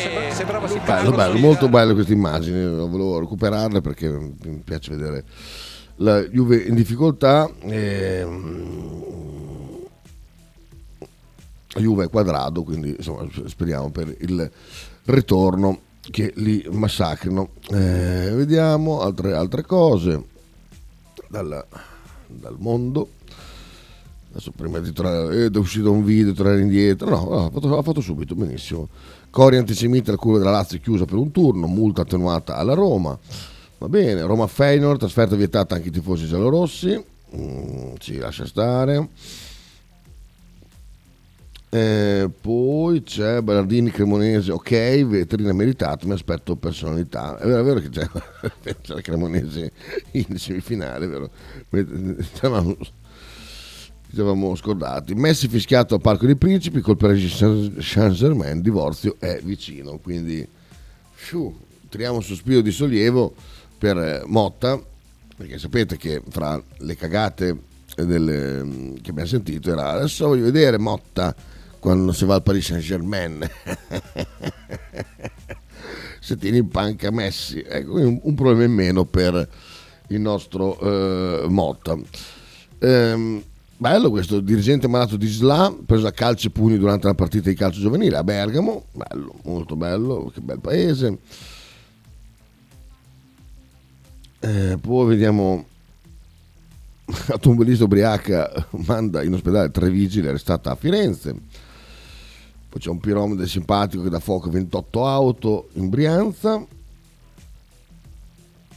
Sembra, 0.00 0.30
sembrava 0.34 0.66
bello, 0.66 1.10
bello, 1.12 1.38
molto 1.38 1.68
bello 1.68 1.94
queste 1.94 2.12
immagini, 2.12 2.64
volevo 2.64 3.18
recuperarle 3.20 3.80
perché 3.80 4.08
mi 4.08 4.62
piace 4.64 4.96
vedere 4.96 5.24
la 5.96 6.22
Juve 6.22 6.56
in 6.56 6.74
difficoltà. 6.74 7.50
E... 7.60 8.26
Juve 11.76 12.04
è 12.04 12.08
quadrato, 12.08 12.62
quindi 12.62 12.94
insomma, 12.96 13.26
speriamo 13.46 13.90
per 13.90 14.14
il 14.20 14.50
ritorno 15.06 15.80
che 16.00 16.32
li 16.36 16.64
massacrino. 16.70 17.50
Eh, 17.70 18.30
vediamo 18.32 19.00
altre, 19.00 19.34
altre 19.34 19.62
cose 19.62 20.22
dal, 21.28 21.64
dal 22.26 22.56
mondo. 22.58 23.08
Adesso 24.30 24.52
prima 24.52 24.78
di 24.78 24.92
tornare, 24.92 25.44
eh, 25.44 25.50
è 25.50 25.56
uscito 25.56 25.90
un 25.90 26.04
video, 26.04 26.32
tornare 26.32 26.60
indietro. 26.60 27.08
No, 27.08 27.24
no 27.24 27.46
ha, 27.46 27.50
fatto, 27.50 27.78
ha 27.78 27.82
fatto 27.82 28.00
subito, 28.00 28.34
benissimo. 28.34 28.88
Cori 29.34 29.56
antisemita, 29.56 30.12
la 30.12 30.16
curva 30.16 30.38
della 30.38 30.52
Lazio 30.52 30.78
chiusa 30.78 31.06
per 31.06 31.16
un 31.16 31.32
turno, 31.32 31.66
multa 31.66 32.02
attenuata 32.02 32.54
alla 32.54 32.74
Roma. 32.74 33.18
Va 33.78 33.88
bene, 33.88 34.22
Roma 34.22 34.46
Feyenoord, 34.46 35.00
trasferta 35.00 35.34
vietata 35.34 35.74
anche 35.74 35.88
ai 35.88 35.92
tifosi 35.92 36.28
giallorossi. 36.28 37.04
Mm, 37.36 37.94
ci 37.98 38.18
lascia 38.18 38.46
stare. 38.46 39.08
Eh, 41.68 42.30
poi 42.40 43.02
c'è 43.02 43.40
Ballardini 43.40 43.90
Cremonese, 43.90 44.52
ok, 44.52 45.04
vetrina 45.04 45.52
meritata, 45.52 46.06
mi 46.06 46.12
aspetto 46.12 46.54
personalità. 46.54 47.36
È 47.36 47.44
vero, 47.44 47.60
è 47.60 47.64
vero 47.64 47.80
che 47.80 47.88
c'è, 47.88 48.06
c'è 48.62 48.94
la 48.94 49.00
Cremonese 49.00 49.72
in 50.12 50.38
semifinale, 50.38 51.08
vero? 51.08 51.30
Stavamo, 52.20 52.76
ci 54.14 54.56
scordati. 54.56 55.14
Messi 55.14 55.48
fischiato 55.48 55.94
al 55.94 56.00
Parco 56.00 56.26
dei 56.26 56.36
Principi 56.36 56.80
col 56.80 56.96
Paris 56.96 57.78
Saint-Germain, 57.78 58.60
divorzio 58.60 59.16
è 59.18 59.40
vicino, 59.42 59.98
quindi 59.98 60.46
fiu, 61.12 61.56
tiriamo 61.88 62.16
un 62.16 62.22
sospiro 62.22 62.60
di 62.60 62.70
sollievo 62.70 63.34
per 63.78 63.98
eh, 63.98 64.22
Motta, 64.26 64.80
perché 65.36 65.58
sapete 65.58 65.96
che 65.96 66.22
fra 66.28 66.62
le 66.78 66.96
cagate 66.96 67.72
delle, 67.96 68.94
che 69.00 69.10
abbiamo 69.10 69.28
sentito 69.28 69.70
era 69.70 69.90
adesso 69.90 70.26
voglio 70.26 70.44
vedere 70.44 70.78
Motta 70.78 71.34
quando 71.78 72.12
si 72.12 72.24
va 72.24 72.34
al 72.34 72.42
Paris 72.42 72.66
Saint 72.66 72.82
Germain 72.82 73.38
se 76.18 76.36
tieni 76.36 76.58
in 76.58 76.68
panca 76.68 77.10
Messi 77.10 77.64
ecco 77.66 77.94
un, 77.94 78.18
un, 78.22 78.34
problema 78.34 78.64
in 78.64 78.72
meno 78.72 79.04
per 79.04 79.48
il 80.08 80.20
nostro 80.20 80.78
eh, 80.80 81.46
Motta 81.48 81.96
ehm, 82.78 83.42
bello 83.76 84.10
questo 84.10 84.40
dirigente 84.40 84.88
malato 84.88 85.16
di 85.16 85.26
Islam 85.26 85.84
preso 85.84 86.06
a 86.06 86.12
calci 86.12 86.46
e 86.46 86.50
pugni 86.50 86.78
durante 86.78 87.06
la 87.06 87.14
partita 87.14 87.48
di 87.48 87.56
calcio 87.56 87.80
giovanile 87.80 88.16
a 88.16 88.24
Bergamo. 88.24 88.86
Bello 88.92 89.34
molto 89.44 89.76
bello 89.76 90.30
che 90.32 90.40
bel 90.40 90.60
paese. 90.60 91.18
Eh, 94.40 94.78
poi 94.80 95.06
vediamo 95.06 95.66
automobilista 97.28 97.84
ubriaca 97.84 98.68
manda 98.86 99.22
in 99.22 99.32
ospedale 99.32 99.70
tre 99.70 99.90
vigili 99.90 100.28
arrestata 100.28 100.70
a 100.70 100.76
Firenze. 100.76 101.32
Poi 102.68 102.80
c'è 102.80 102.90
un 102.90 103.00
piromede 103.00 103.46
simpatico 103.46 104.02
che 104.02 104.10
dà 104.10 104.20
fuoco 104.20 104.48
a 104.48 104.52
28 104.52 105.06
auto 105.06 105.68
in 105.74 105.88
Brianza. 105.88 106.64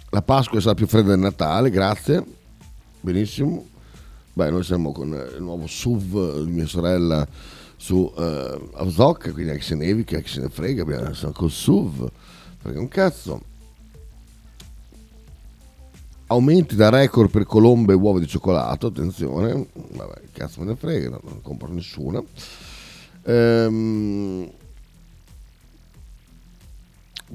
La 0.10 0.22
Pasqua 0.22 0.62
sarà 0.62 0.74
più 0.74 0.88
fredda 0.88 1.10
del 1.10 1.20
Natale 1.20 1.70
grazie. 1.70 2.24
Benissimo 3.02 3.76
beh 4.38 4.52
noi 4.52 4.64
siamo 4.64 4.92
con 4.92 5.08
il 5.08 5.42
nuovo 5.42 5.66
SUV 5.66 6.44
di 6.44 6.52
mia 6.52 6.68
sorella 6.68 7.28
su 7.76 7.96
uh, 8.16 8.70
Avzoc 8.74 9.32
quindi 9.34 9.52
anche 9.52 9.64
se 9.64 9.74
nevica 9.74 10.18
anche 10.18 10.30
se 10.30 10.42
ne 10.42 10.50
frega 10.50 10.84
abbiamo, 10.84 11.12
siamo 11.16 11.34
col 11.34 11.50
SUV 11.50 12.08
perché 12.62 12.78
un 12.78 12.88
cazzo 12.88 13.42
aumenti 16.28 16.76
da 16.76 16.90
record 16.90 17.32
per 17.32 17.46
colombe 17.46 17.94
e 17.94 17.96
uova 17.96 18.20
di 18.20 18.28
cioccolato, 18.28 18.88
attenzione, 18.88 19.68
vabbè, 19.74 20.22
cazzo 20.34 20.60
me 20.60 20.68
ne 20.68 20.76
frega, 20.76 21.10
non, 21.10 21.22
non 21.24 21.42
compro 21.42 21.72
nessuna. 21.72 22.22
Ehm, 23.24 24.52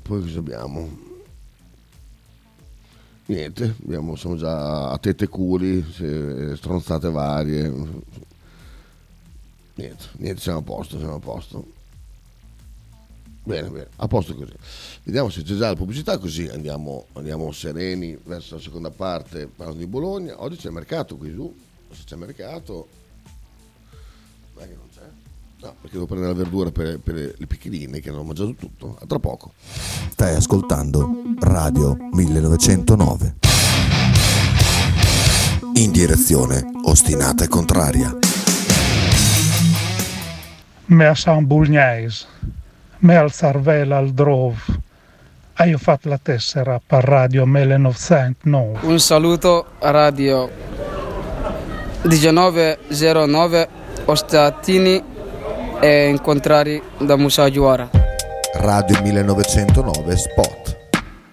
poi 0.02 0.20
cosa 0.20 0.38
abbiamo? 0.38 1.01
Niente, 3.26 3.76
abbiamo, 3.82 4.16
siamo 4.16 4.36
già 4.36 4.90
a 4.90 4.98
tette 4.98 5.28
culi, 5.28 5.84
stronzate 6.56 7.10
varie. 7.10 7.72
Niente, 9.74 10.04
niente, 10.18 10.40
siamo 10.40 10.58
a 10.58 10.62
posto, 10.62 10.98
siamo 10.98 11.14
a 11.14 11.20
posto. 11.20 11.66
Bene, 13.44 13.68
bene, 13.70 13.88
a 13.96 14.06
posto 14.06 14.34
così. 14.34 14.52
Vediamo 15.04 15.28
se 15.30 15.42
c'è 15.42 15.54
già 15.54 15.68
la 15.68 15.76
pubblicità, 15.76 16.18
così 16.18 16.46
andiamo, 16.48 17.06
andiamo 17.14 17.50
sereni 17.52 18.16
verso 18.24 18.56
la 18.56 18.60
seconda 18.60 18.90
parte 18.90 19.46
parlando 19.46 19.80
di 19.80 19.88
Bologna. 19.88 20.40
Oggi 20.42 20.56
c'è 20.56 20.70
mercato 20.70 21.16
qui 21.16 21.32
su, 21.32 21.54
se 21.90 22.02
c'è 22.04 22.16
mercato... 22.16 22.88
Beh, 24.54 24.68
che 24.68 24.74
non 24.74 24.88
c'è. 24.94 25.00
No, 25.62 25.74
perché 25.80 25.94
devo 25.94 26.06
prendere 26.06 26.32
la 26.32 26.38
verdura 26.38 26.70
per, 26.70 26.98
per 26.98 27.14
le 27.14 27.46
piccoline 27.46 28.00
che 28.00 28.10
hanno 28.10 28.24
mangiato 28.24 28.54
tutto. 28.54 28.98
A 29.00 29.06
tra 29.06 29.18
poco. 29.20 29.52
Stai 30.10 30.34
ascoltando 30.34 31.08
Radio 31.38 31.96
1909. 32.12 33.34
In 35.74 35.92
direzione 35.92 36.64
ostinata 36.84 37.44
e 37.44 37.48
contraria. 37.48 38.16
Me 40.86 41.06
a 41.06 41.14
San 41.14 41.46
Bulgnais 41.46 42.26
me 43.02 43.16
al 43.16 43.32
Sarvela 43.32 43.96
al 43.98 44.10
Drove. 44.10 44.60
Hai 45.54 45.74
fatto 45.76 46.08
la 46.08 46.18
tessera 46.22 46.80
per 46.84 47.04
Radio 47.04 47.46
1909. 47.46 48.86
Un 48.86 48.98
saluto 48.98 49.66
a 49.78 49.90
Radio 49.90 50.50
1909 52.02 53.68
Ostatini 54.04 55.11
e 55.82 56.06
incontrari 56.06 56.80
da 56.98 57.16
Musa 57.16 57.50
Giuara. 57.50 57.90
Radio 58.54 59.02
1909 59.02 60.16
Spot. 60.16 60.78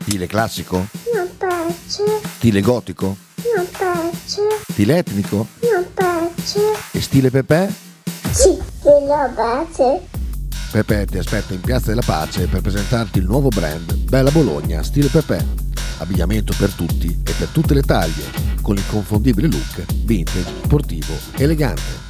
Stile 0.01 0.25
classico? 0.25 0.87
Non 1.13 1.29
piace. 1.37 2.03
Stile 2.37 2.61
gotico? 2.61 3.15
Non 3.55 3.67
piace. 3.69 4.41
Stile 4.71 4.97
etnico? 4.97 5.45
Non 5.61 5.85
piace. 5.93 6.59
E 6.91 6.99
stile 6.99 7.29
Pepe? 7.29 7.71
Sì, 8.31 8.57
lo 8.83 9.31
piace. 9.35 10.01
Pepe 10.71 11.05
ti 11.05 11.19
aspetta 11.19 11.53
in 11.53 11.61
Piazza 11.61 11.89
della 11.89 12.01
Pace 12.03 12.47
per 12.47 12.61
presentarti 12.61 13.19
il 13.19 13.25
nuovo 13.25 13.49
brand 13.49 13.93
Bella 14.09 14.31
Bologna 14.31 14.81
Stile 14.81 15.09
Pepe. 15.09 15.45
Abbigliamento 15.99 16.55
per 16.57 16.71
tutti 16.73 17.07
e 17.07 17.33
per 17.37 17.49
tutte 17.49 17.75
le 17.75 17.83
taglie, 17.83 18.23
con 18.63 18.73
l'inconfondibile 18.73 19.47
look 19.47 19.85
vintage, 20.05 20.45
sportivo, 20.63 21.13
elegante. 21.37 22.08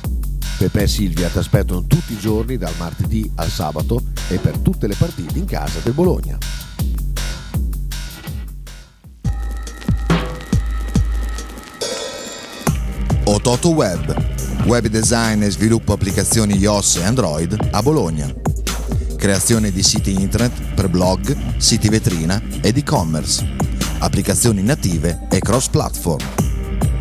Pepe 0.60 0.82
e 0.82 0.88
Silvia 0.88 1.30
ti 1.30 1.38
aspettano 1.38 1.86
tutti 1.86 2.12
i 2.12 2.20
giorni 2.20 2.58
dal 2.58 2.74
martedì 2.78 3.32
al 3.36 3.48
sabato 3.48 4.04
e 4.28 4.40
per 4.40 4.58
tutte 4.58 4.88
le 4.88 4.96
partite 4.96 5.40
in 5.40 5.46
casa 5.46 5.80
del 5.82 5.94
Bologna. 5.94 6.38
Ototo 13.24 13.70
Web, 13.70 14.66
web 14.66 14.88
design 14.88 15.44
e 15.44 15.50
sviluppo 15.50 15.94
applicazioni 15.94 16.58
iOS 16.58 16.98
e 16.98 17.06
Android 17.06 17.70
a 17.72 17.82
Bologna 17.82 18.30
creazione 19.16 19.72
di 19.72 19.84
siti 19.84 20.14
internet 20.14 20.74
per 20.74 20.90
blog, 20.90 21.58
siti 21.58 21.90
vetrina 21.90 22.42
ed 22.62 22.78
e-commerce, 22.78 23.46
applicazioni 24.00 24.62
native 24.62 25.28
e 25.30 25.40
cross-platform. 25.40 26.49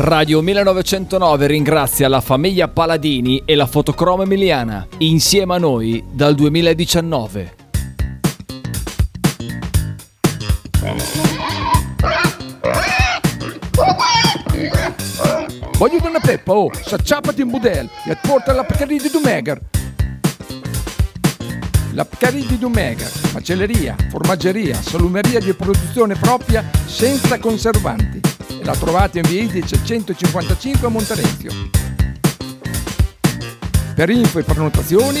Radio 0.00 0.42
1909 0.42 1.48
ringrazia 1.48 2.06
la 2.06 2.20
famiglia 2.20 2.68
Paladini 2.68 3.42
e 3.44 3.56
la 3.56 3.66
fotocromo 3.66 4.22
emiliana, 4.22 4.86
insieme 4.98 5.56
a 5.56 5.58
noi 5.58 6.04
dal 6.12 6.36
2019. 6.36 7.56
Voglio 15.76 15.98
una 16.06 16.20
peppa, 16.20 16.52
oh, 16.52 16.70
s'acciappati 16.72 17.42
in 17.42 17.50
budel 17.50 17.88
e 18.04 18.16
porta 18.22 18.52
la 18.52 18.62
Pcaridi 18.62 19.02
di 19.02 19.10
Dumegar. 19.10 19.60
La 21.94 22.04
Pcaridi 22.04 22.46
di 22.46 22.58
Dumegar, 22.58 23.10
macelleria, 23.32 23.96
formaggeria, 24.10 24.80
salumeria 24.80 25.40
di 25.40 25.52
produzione 25.54 26.14
propria 26.14 26.64
senza 26.86 27.40
conservanti 27.40 28.37
la 28.62 28.74
trovate 28.74 29.18
in 29.18 29.28
via 29.28 29.42
Idice 29.42 29.78
155 29.84 30.86
a 30.86 30.90
Monterezio. 30.90 31.50
Per 33.94 34.10
info 34.10 34.38
e 34.38 34.42
prenotazioni 34.42 35.20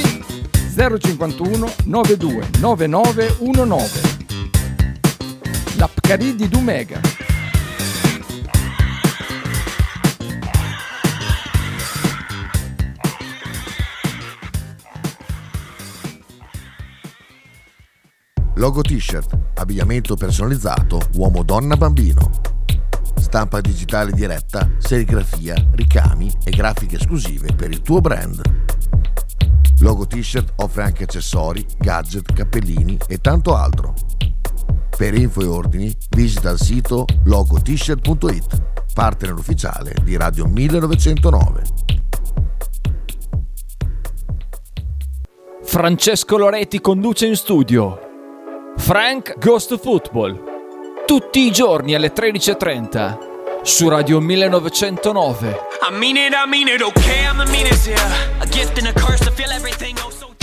051 0.76 1.72
92 1.84 2.48
9919. 2.60 4.16
la 5.78 5.88
Pcari 5.88 6.34
di 6.34 6.48
Dumega. 6.48 7.00
Logo 18.54 18.82
t-shirt, 18.82 19.38
abbigliamento 19.54 20.16
personalizzato, 20.16 21.00
uomo, 21.14 21.44
donna, 21.44 21.76
bambino. 21.76 22.47
Stampa 23.28 23.60
digitale 23.60 24.10
diretta, 24.12 24.70
serigrafia, 24.78 25.54
ricami 25.72 26.32
e 26.44 26.50
grafiche 26.50 26.96
esclusive 26.96 27.54
per 27.54 27.68
il 27.68 27.82
tuo 27.82 28.00
brand. 28.00 28.40
Logo 29.80 30.06
t-shirt 30.06 30.54
offre 30.56 30.84
anche 30.84 31.04
accessori, 31.04 31.64
gadget, 31.76 32.32
cappellini 32.32 32.96
e 33.06 33.18
tanto 33.18 33.54
altro. 33.54 33.92
Per 34.96 35.14
info 35.14 35.42
e 35.42 35.46
ordini 35.46 35.94
visita 36.08 36.48
il 36.48 36.58
sito 36.58 37.04
logotshirt.it, 37.24 38.62
partner 38.94 39.34
ufficiale 39.34 39.94
di 40.02 40.16
Radio 40.16 40.46
1909. 40.46 41.62
Francesco 45.64 46.38
Loretti 46.38 46.80
conduce 46.80 47.26
in 47.26 47.36
studio 47.36 47.98
Frank 48.78 49.38
Ghost 49.38 49.78
Football. 49.78 50.47
Tutti 51.08 51.40
i 51.40 51.50
giorni 51.50 51.94
alle 51.94 52.12
13.30 52.12 53.62
su 53.62 53.88
Radio 53.88 54.20
1909. 54.20 55.48
I 55.90 55.96
mean 55.96 56.16
it, 56.16 56.34
I 56.34 56.46
mean 56.46 56.68
it, 56.68 56.82
okay, 56.82 57.26
I'm 57.26 57.42
the 57.42 57.50
meanest 57.50 57.86
here. 57.86 57.98
A 58.40 58.44
gift 58.44 58.76
and 58.76 58.88
a 58.88 58.92
curse 58.92 59.24
to 59.24 59.30
feel 59.32 59.50
everything 59.50 59.96
oh 60.04 60.10
so 60.10 60.34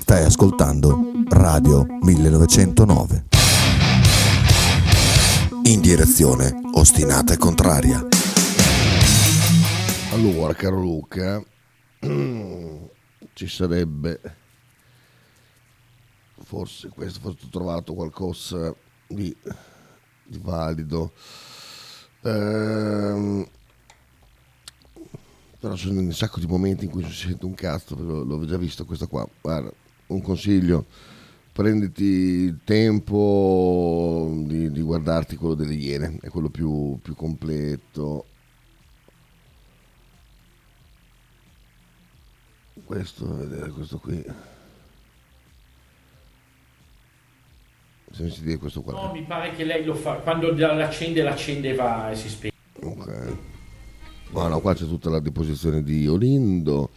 Stai 0.00 0.24
ascoltando 0.24 1.12
Radio 1.28 1.86
1909. 2.00 3.24
In 5.66 5.80
direzione 5.80 6.52
ostinata 6.72 7.34
e 7.34 7.36
contraria. 7.36 8.04
Allora, 10.10 10.54
caro 10.54 10.80
Luca, 10.80 11.40
ci 13.32 13.46
sarebbe 13.46 14.20
forse 16.50 16.88
questo 16.88 17.20
forse 17.20 17.46
ho 17.46 17.48
trovato 17.48 17.94
qualcosa 17.94 18.74
di, 19.06 19.34
di 20.24 20.40
valido. 20.42 21.12
Ehm, 22.22 23.46
però 25.60 25.76
sono 25.76 26.00
un 26.00 26.12
sacco 26.12 26.40
di 26.40 26.46
momenti 26.48 26.86
in 26.86 26.90
cui 26.90 27.04
si 27.04 27.12
sente 27.12 27.46
un 27.46 27.54
cazzo, 27.54 27.94
l'ho, 27.94 28.44
già 28.46 28.56
visto 28.56 28.84
questa 28.84 29.06
qua. 29.06 29.24
Guarda, 29.40 29.72
un 30.08 30.20
consiglio, 30.22 30.86
prenditi 31.52 32.02
il 32.02 32.58
tempo 32.64 34.28
di, 34.44 34.72
di 34.72 34.80
guardarti 34.80 35.36
quello 35.36 35.54
delle 35.54 35.74
Iene, 35.74 36.18
è 36.20 36.30
quello 36.30 36.48
più, 36.48 36.98
più 37.00 37.14
completo. 37.14 38.24
Questo, 42.84 43.36
vedere 43.36 43.70
questo 43.70 43.98
qui. 43.98 44.58
Se 48.12 48.22
mi 48.24 48.30
si 48.30 48.42
dice 48.42 48.58
questo 48.58 48.82
qua. 48.82 48.92
No, 48.92 49.12
mi 49.12 49.22
pare 49.22 49.54
che 49.54 49.64
lei 49.64 49.84
lo 49.84 49.94
fa. 49.94 50.14
Quando 50.14 50.52
l'accende, 50.52 51.22
l'accende 51.22 51.74
va 51.74 52.10
e 52.10 52.16
si 52.16 52.28
spegne. 52.28 52.54
Ok. 52.82 53.36
No, 54.30 54.48
no, 54.48 54.60
qua 54.60 54.74
c'è 54.74 54.84
tutta 54.84 55.10
la 55.10 55.20
deposizione 55.20 55.82
di 55.82 56.06
Olindo. 56.06 56.90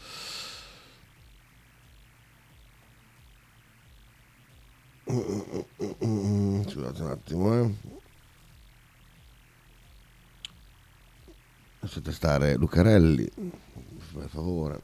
Scusate 5.05 7.01
un 7.01 7.09
attimo, 7.09 7.61
eh. 7.61 7.73
Lasciate 11.79 12.11
stare 12.11 12.55
Lucarelli, 12.55 13.29
per 14.13 14.29
favore. 14.29 14.81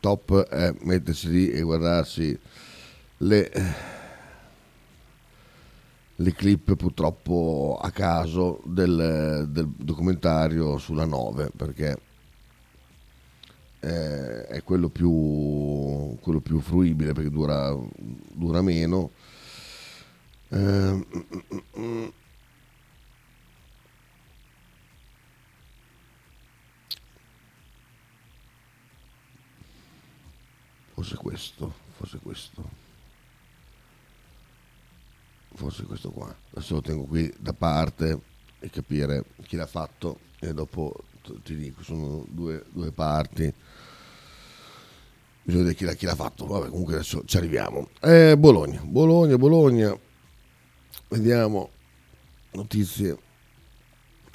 Top 0.00 0.48
è 0.48 0.74
mettersi 0.80 1.30
lì 1.30 1.50
e 1.50 1.62
guardarsi 1.62 2.38
le, 3.18 3.50
le 6.14 6.32
clip 6.32 6.74
purtroppo 6.76 7.78
a 7.80 7.90
caso 7.90 8.60
del, 8.64 9.46
del 9.48 9.68
documentario 9.76 10.78
sulla 10.78 11.04
9 11.04 11.50
perché 11.56 11.98
è 13.84 14.62
quello 14.64 14.88
più, 14.88 16.16
quello 16.20 16.40
più 16.40 16.60
fruibile 16.60 17.12
perché 17.12 17.28
dura, 17.28 17.76
dura 18.32 18.62
meno. 18.62 19.10
Eh, 20.48 21.06
forse 31.04 31.16
questo, 31.16 31.74
forse 31.96 32.18
questo, 32.18 32.70
forse 35.54 35.84
questo 35.84 36.10
qua. 36.10 36.34
Adesso 36.52 36.74
lo 36.74 36.80
tengo 36.80 37.04
qui 37.04 37.30
da 37.38 37.52
parte 37.52 38.18
e 38.58 38.70
capire 38.70 39.24
chi 39.42 39.56
l'ha 39.56 39.66
fatto 39.66 40.18
e 40.38 40.54
dopo 40.54 40.94
ti 41.42 41.56
dico, 41.56 41.82
sono 41.82 42.24
due, 42.30 42.64
due 42.72 42.90
parti. 42.90 43.52
Bisogna 45.42 45.64
vedere 45.64 45.74
chi 45.74 45.84
l'ha, 45.84 45.92
chi 45.92 46.06
l'ha 46.06 46.14
fatto, 46.14 46.46
vabbè 46.46 46.70
comunque 46.70 46.94
adesso 46.94 47.22
ci 47.26 47.36
arriviamo. 47.36 47.90
Eh, 48.00 48.34
Bologna, 48.38 48.80
Bologna, 48.82 49.36
Bologna, 49.36 49.98
vediamo 51.08 51.68
notizie. 52.52 53.18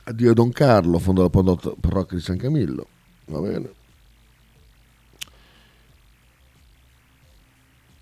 Addio 0.04 0.34
Don 0.36 0.52
Carlo, 0.52 1.00
fondo 1.00 1.28
della 1.28 1.76
parrocchia 1.80 2.18
di 2.18 2.24
San 2.24 2.38
Camillo, 2.38 2.88
va 3.26 3.40
bene. 3.40 3.78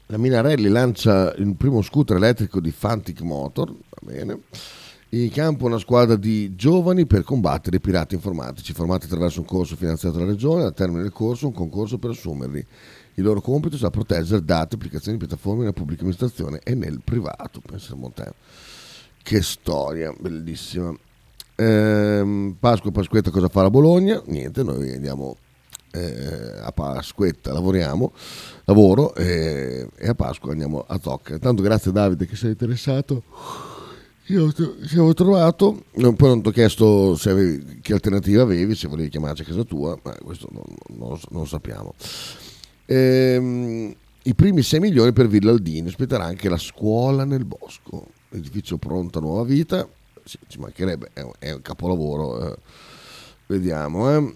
La 0.10 0.18
Minarelli 0.18 0.70
lancia 0.70 1.34
il 1.34 1.54
primo 1.58 1.82
scooter 1.82 2.16
elettrico 2.16 2.62
di 2.62 2.72
Fantic 2.72 3.20
Motor, 3.22 3.70
va 3.72 4.12
bene. 4.12 4.40
In 5.10 5.30
campo 5.32 5.66
una 5.66 5.80
squadra 5.80 6.16
di 6.16 6.56
giovani 6.56 7.06
per 7.06 7.24
combattere 7.24 7.76
i 7.76 7.82
pirati 7.82 8.16
informatici, 8.16 8.72
formati 8.72 9.06
attraverso 9.06 9.42
un 9.42 9.46
corso 9.46 9.76
finanziato 9.76 10.18
dalla 10.18 10.32
regione, 10.32 10.64
al 10.64 10.74
termine 10.74 11.02
del 11.02 11.12
corso 11.12 11.48
un 11.48 11.54
concorso 11.54 11.98
per 11.98 12.12
assumerli. 12.12 12.66
Il 13.16 13.24
loro 13.24 13.42
compito 13.42 13.76
sarà 13.76 13.90
proteggere 13.90 14.46
dati, 14.46 14.76
applicazioni, 14.76 15.18
piattaforme 15.18 15.60
nella 15.60 15.74
pubblica 15.74 16.04
amministrazione 16.04 16.62
e 16.64 16.74
nel 16.74 17.02
privato. 17.04 17.60
Pensiamo 17.60 18.08
a 18.08 18.12
te. 18.12 18.32
Che 19.22 19.42
storia, 19.42 20.14
bellissima. 20.18 20.96
Ehm, 21.56 22.56
Pasqua 22.58 22.92
Pasquetta 22.92 23.30
cosa 23.30 23.50
fa 23.50 23.64
la 23.64 23.70
Bologna? 23.70 24.22
Niente, 24.28 24.64
noi 24.64 24.94
andiamo 24.94 25.36
eh, 25.98 26.60
a 26.62 26.72
Pasquetta 26.72 27.52
lavoriamo, 27.52 28.14
lavoro 28.66 29.16
eh, 29.16 29.88
e 29.96 30.08
a 30.08 30.16
Pasqua 30.16 30.52
andiamo 30.52 30.84
a 30.88 31.00
Zocca. 31.02 31.34
Intanto 31.34 31.62
grazie 31.62 31.92
Davide 31.92 32.26
che 32.28 32.36
sei 32.36 32.52
interessato. 32.52 33.24
Io 34.30 34.52
ti 34.52 34.64
avevo 34.92 35.14
trovato, 35.14 35.84
poi 35.94 36.18
non 36.18 36.42
ti 36.42 36.50
ho 36.50 36.52
chiesto 36.52 37.18
avevi, 37.26 37.80
che 37.82 37.94
alternativa 37.94 38.42
avevi, 38.42 38.76
se 38.76 38.90
volevi 38.90 39.08
chiamarci 39.08 39.44
a 39.44 39.46
casa 39.46 39.64
tua, 39.64 39.98
ma 40.04 40.14
questo 40.22 40.50
non, 40.52 40.64
non, 40.98 41.18
non 41.30 41.42
lo 41.44 41.46
sappiamo. 41.46 41.94
Ehm, 42.88 43.96
I 44.24 44.36
primi 44.36 44.64
6 44.64 44.82
milioni 44.82 45.14
per 45.14 45.30
Villa 45.30 45.52
Aldini, 45.52 45.88
aspetterà 45.88 46.26
anche 46.26 46.50
la 46.50 46.58
scuola 46.58 47.24
nel 47.24 47.46
bosco, 47.46 48.08
edificio 48.32 48.76
pronto 48.76 49.20
a 49.20 49.22
nuova 49.22 49.46
vita, 49.46 49.88
sì, 50.26 50.38
ci 50.48 50.60
mancherebbe, 50.60 51.12
è 51.14 51.22
un, 51.22 51.32
è 51.40 51.52
un 51.54 51.62
capolavoro, 51.62 52.52
eh. 52.52 52.58
vediamo. 53.46 54.14
Eh 54.14 54.36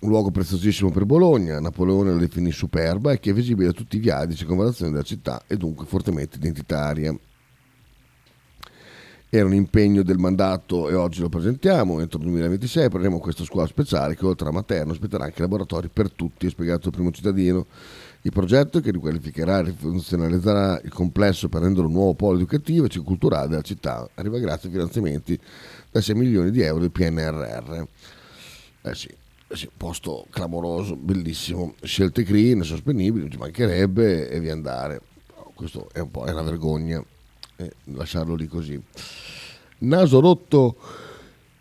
un 0.00 0.10
luogo 0.10 0.30
preziosissimo 0.30 0.90
per 0.90 1.06
Bologna, 1.06 1.58
Napoleone 1.58 2.12
la 2.12 2.18
definì 2.18 2.52
superba 2.52 3.12
e 3.12 3.18
che 3.18 3.30
è 3.30 3.32
visibile 3.32 3.68
da 3.68 3.72
tutti 3.72 3.96
i 3.96 4.00
viali 4.00 4.28
di 4.28 4.36
circonvallazione 4.36 4.90
della 4.90 5.02
città 5.02 5.42
e 5.46 5.56
dunque 5.56 5.86
fortemente 5.86 6.36
identitaria. 6.36 7.16
Era 9.28 9.46
un 9.46 9.54
impegno 9.54 10.02
del 10.02 10.18
mandato 10.18 10.88
e 10.88 10.94
oggi 10.94 11.20
lo 11.20 11.28
presentiamo, 11.28 12.00
entro 12.00 12.18
il 12.18 12.26
2026 12.26 12.88
prenderemo 12.88 13.18
questa 13.18 13.44
scuola 13.44 13.66
speciale 13.66 14.14
che 14.16 14.24
oltre 14.24 14.48
a 14.48 14.52
materno 14.52 14.92
ospiterà 14.92 15.24
anche 15.24 15.40
laboratori 15.40 15.88
per 15.88 16.12
tutti, 16.12 16.46
ha 16.46 16.50
spiegato 16.50 16.88
il 16.88 16.94
primo 16.94 17.10
cittadino. 17.10 17.66
Il 18.22 18.32
progetto 18.32 18.80
che 18.80 18.90
riqualificherà 18.90 19.58
e 19.60 19.62
rifunzionalizzerà 19.64 20.80
il 20.82 20.92
complesso 20.92 21.48
per 21.48 21.62
renderlo 21.62 21.86
un 21.86 21.94
nuovo 21.94 22.14
polo 22.14 22.36
educativo 22.36 22.86
e 22.86 22.98
culturale 23.00 23.48
della 23.48 23.62
città 23.62 24.08
arriva 24.14 24.38
grazie 24.38 24.68
ai 24.68 24.74
finanziamenti 24.74 25.38
da 25.90 26.00
6 26.00 26.14
milioni 26.14 26.50
di 26.50 26.60
euro 26.60 26.80
del 26.80 26.90
PNRR. 26.90 27.82
Eh 28.82 28.94
sì, 28.94 29.08
sì, 29.48 29.68
posto 29.76 30.26
clamoroso, 30.30 30.96
bellissimo, 30.96 31.74
scelte 31.82 32.22
green, 32.22 32.62
sostenibili, 32.62 33.30
ci 33.30 33.38
mancherebbe 33.38 34.28
e 34.28 34.40
via 34.40 34.52
andare. 34.52 35.00
Questo 35.54 35.88
è 35.92 36.00
un 36.00 36.10
po' 36.10 36.24
è 36.24 36.32
una 36.32 36.42
vergogna 36.42 37.02
eh, 37.56 37.72
lasciarlo 37.84 38.34
lì 38.34 38.46
così. 38.46 38.80
Naso 39.78 40.20
rotto 40.20 40.76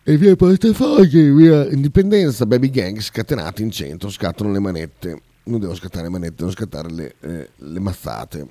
E 0.08 0.17
via 0.17 0.36
Portafogli, 0.36 1.32
via 1.32 1.67
Indipendenza, 1.67 2.45
Baby 2.45 2.69
Gang 2.69 3.00
scatenati 3.00 3.63
in 3.63 3.71
centro, 3.71 4.10
scattano 4.10 4.52
le 4.52 4.60
manette. 4.60 5.21
Non 5.45 5.60
devo 5.60 5.74
scattare 5.74 6.04
le 6.04 6.10
manette, 6.10 6.36
devo 6.38 6.52
scattare 6.52 6.91
le, 6.91 7.15
eh, 7.21 7.50
le 7.56 7.80
mazzate. 7.80 8.48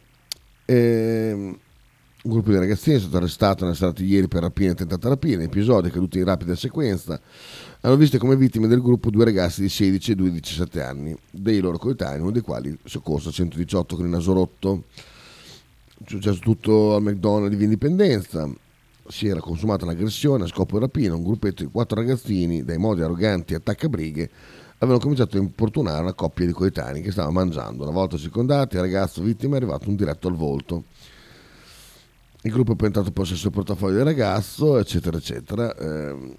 E, 0.65 1.31
un 1.33 1.57
gruppo 2.23 2.51
di 2.51 2.57
ragazzini 2.57 2.97
è 2.97 2.99
stato 2.99 3.19
arrestato 3.19 3.63
nella 3.63 3.77
serata 3.77 4.03
di 4.03 4.09
ieri 4.09 4.27
per 4.27 4.43
rapina 4.43 4.73
e 4.73 4.75
tentata 4.75 5.09
rapina, 5.09 5.45
episodi 5.45 5.91
caduti 5.91 6.19
in 6.19 6.25
rapida 6.25 6.57
sequenza. 6.57 7.21
Hanno 7.85 7.97
visto 7.97 8.17
come 8.17 8.35
vittime 8.35 8.67
del 8.67 8.81
gruppo 8.81 9.11
due 9.11 9.27
ragazzi 9.27 9.61
di 9.61 9.69
16 9.69 10.13
e 10.13 10.15
due 10.15 10.31
di 10.31 10.41
17 10.41 10.81
anni, 10.81 11.15
dei 11.31 11.61
loro 11.61 11.77
coetanei, 11.77 12.19
uno 12.19 12.31
dei 12.31 12.41
quali 12.41 12.75
soccorso 12.83 13.29
a 13.29 13.33
118 13.33 13.97
con 13.97 14.07
il 14.07 14.11
naso 14.11 14.33
rotto. 14.33 14.85
È 16.03 16.09
successo 16.09 16.39
tutto 16.39 16.95
al 16.95 17.03
McDonald's 17.03 17.59
di 17.59 17.65
Indipendenza 17.65 18.51
si 19.07 19.27
era 19.27 19.41
consumata 19.41 19.85
un'aggressione 19.85 20.45
a 20.45 20.47
scopo 20.47 20.79
di 20.79 20.85
rapina. 20.85 21.15
Un 21.15 21.25
gruppetto 21.25 21.63
di 21.63 21.69
quattro 21.71 22.01
ragazzini, 22.01 22.65
dai 22.65 22.79
modi 22.79 23.03
arroganti 23.03 23.53
e 23.53 23.57
attaccabrighe, 23.57 24.31
avevano 24.79 24.99
cominciato 24.99 25.37
a 25.37 25.41
importunare 25.41 26.01
una 26.01 26.15
coppia 26.15 26.47
di 26.47 26.53
coetanei 26.53 27.03
che 27.03 27.11
stava 27.11 27.31
mangiando. 27.31 27.83
Una 27.83 27.93
volta 27.93 28.17
circondati, 28.17 28.77
il 28.77 28.81
ragazzo 28.81 29.21
vittima 29.21 29.55
è 29.55 29.57
arrivato 29.59 29.91
un 29.91 29.97
diretto 29.97 30.29
al 30.29 30.37
volto. 30.37 30.85
Il 32.41 32.51
gruppo 32.51 32.73
è 32.73 32.77
poi 32.77 32.87
entrato 32.87 33.09
in 33.09 33.15
possesso 33.15 33.43
del 33.43 33.53
portafoglio 33.53 33.97
del 33.97 34.05
ragazzo, 34.05 34.79
eccetera, 34.79 35.19
eccetera. 35.19 35.77
Eh, 35.77 36.37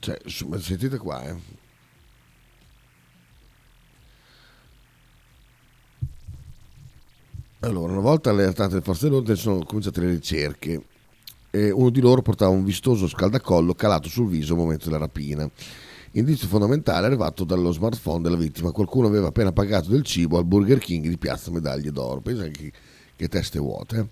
cioè, 0.00 0.18
sentite 0.58 0.98
qua, 0.98 1.22
eh. 1.24 1.58
Allora, 7.60 7.92
una 7.92 8.00
volta 8.00 8.30
allertate 8.30 8.76
le 8.76 8.80
forze 8.80 9.04
dell'ordine 9.04 9.36
sono 9.36 9.62
cominciate 9.64 10.00
le 10.00 10.10
ricerche 10.10 10.82
e 11.50 11.70
uno 11.70 11.90
di 11.90 12.00
loro 12.00 12.22
portava 12.22 12.50
un 12.50 12.64
vistoso 12.64 13.06
scaldacollo 13.06 13.74
calato 13.74 14.08
sul 14.08 14.28
viso 14.28 14.54
al 14.54 14.60
momento 14.60 14.86
della 14.86 14.98
rapina. 14.98 15.48
Indizio 16.12 16.48
fondamentale 16.48 17.06
arrivato 17.06 17.44
dallo 17.44 17.70
smartphone 17.70 18.22
della 18.22 18.36
vittima. 18.36 18.72
Qualcuno 18.72 19.08
aveva 19.08 19.28
appena 19.28 19.52
pagato 19.52 19.90
del 19.90 20.02
cibo 20.04 20.38
al 20.38 20.46
Burger 20.46 20.78
King 20.78 21.06
di 21.06 21.18
Piazza 21.18 21.50
Medaglie 21.50 21.92
d'Oro. 21.92 22.20
Pensa 22.20 22.48
che, 22.48 22.72
che 23.14 23.28
teste 23.28 23.58
vuote. 23.58 23.98
Eh? 23.98 24.08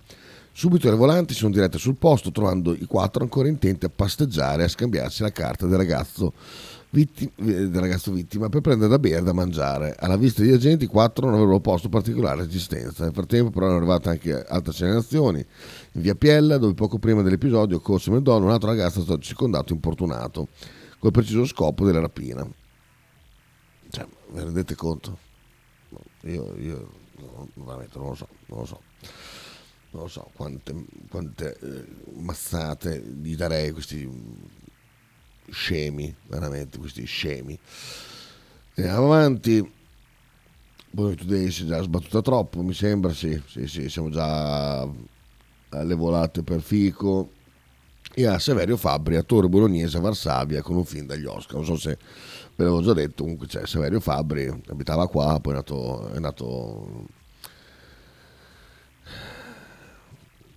Subito 0.58 0.90
le 0.90 0.96
volanti 0.96 1.34
sono 1.34 1.52
dirette 1.52 1.78
sul 1.78 1.94
posto, 1.94 2.32
trovando 2.32 2.74
i 2.74 2.84
quattro 2.84 3.22
ancora 3.22 3.46
intenti 3.46 3.84
a 3.84 3.90
pasteggiare 3.90 4.62
e 4.62 4.64
a 4.64 4.68
scambiarsi 4.68 5.22
la 5.22 5.30
carta 5.30 5.68
del 5.68 5.76
ragazzo 5.76 6.32
vittima, 6.90 7.30
del 7.36 7.78
ragazzo 7.78 8.10
vittima 8.10 8.48
per 8.48 8.60
prendere 8.60 8.90
da 8.90 8.98
bere 8.98 9.18
e 9.18 9.22
da 9.22 9.32
mangiare. 9.32 9.94
Alla 9.96 10.16
vista 10.16 10.42
degli 10.42 10.50
agenti, 10.50 10.86
i 10.86 10.88
quattro 10.88 11.26
non 11.26 11.36
avrebbero 11.36 11.60
posto 11.60 11.88
particolare 11.88 12.40
resistenza. 12.40 13.04
Nel 13.04 13.12
frattempo, 13.12 13.50
però, 13.50 13.66
erano 13.66 13.78
arrivate 13.78 14.08
anche 14.08 14.44
altre 14.46 14.72
segnalazioni. 14.72 15.38
In 15.92 16.00
via 16.02 16.16
Piella, 16.16 16.58
dove 16.58 16.74
poco 16.74 16.98
prima 16.98 17.22
dell'episodio 17.22 17.78
corso 17.78 18.10
Medona, 18.10 18.46
un 18.46 18.50
altro 18.50 18.70
ragazzo 18.70 18.98
è 18.98 19.04
stato 19.04 19.20
circondato 19.20 19.70
e 19.70 19.76
importunato, 19.76 20.48
col 20.98 21.12
preciso 21.12 21.44
scopo 21.44 21.84
della 21.84 22.00
rapina. 22.00 22.44
Cioè, 23.90 24.06
vi 24.32 24.40
rendete 24.40 24.74
conto? 24.74 25.18
Io, 26.22 26.52
io 26.58 26.90
veramente 27.54 27.96
non 27.96 28.08
lo 28.08 28.14
so, 28.16 28.26
non 28.46 28.58
lo 28.58 28.64
so. 28.64 28.80
Non 29.90 30.02
lo 30.02 30.08
so 30.08 30.30
quante, 30.34 30.74
quante 31.08 31.56
eh, 31.60 31.84
mazzate 32.20 33.00
gli 33.00 33.34
darei 33.34 33.70
questi 33.72 34.08
scemi, 35.50 36.14
veramente 36.26 36.78
questi 36.78 37.04
scemi. 37.04 37.58
Andiamo 38.76 39.12
avanti. 39.12 39.76
Poi 40.90 41.16
Today 41.16 41.50
si 41.50 41.64
è 41.64 41.66
già 41.66 41.82
sbattuta 41.82 42.22
troppo, 42.22 42.62
mi 42.62 42.72
sembra, 42.72 43.12
sì, 43.12 43.40
sì, 43.46 43.66
sì, 43.66 43.88
siamo 43.88 44.08
già 44.08 44.80
alle 44.80 45.94
volate 45.94 46.42
per 46.42 46.60
Fico. 46.60 47.32
E 48.14 48.26
a 48.26 48.38
Severio 48.38 48.76
Fabri, 48.76 49.16
attore 49.16 49.48
bolognese 49.48 49.98
a 49.98 50.00
Varsavia 50.00 50.62
con 50.62 50.76
un 50.76 50.84
film 50.84 51.06
dagli 51.06 51.26
Oscar. 51.26 51.56
Non 51.56 51.64
so 51.64 51.76
se 51.76 51.98
ve 52.56 52.64
l'avevo 52.64 52.82
già 52.82 52.92
detto, 52.94 53.22
comunque 53.22 53.46
c'è 53.46 53.66
Severio 53.66 54.00
Fabri, 54.00 54.46
abitava 54.68 55.06
qua, 55.08 55.38
poi 55.40 55.52
è 55.52 55.56
nato, 55.56 56.08
è 56.08 56.18
nato 56.18 57.06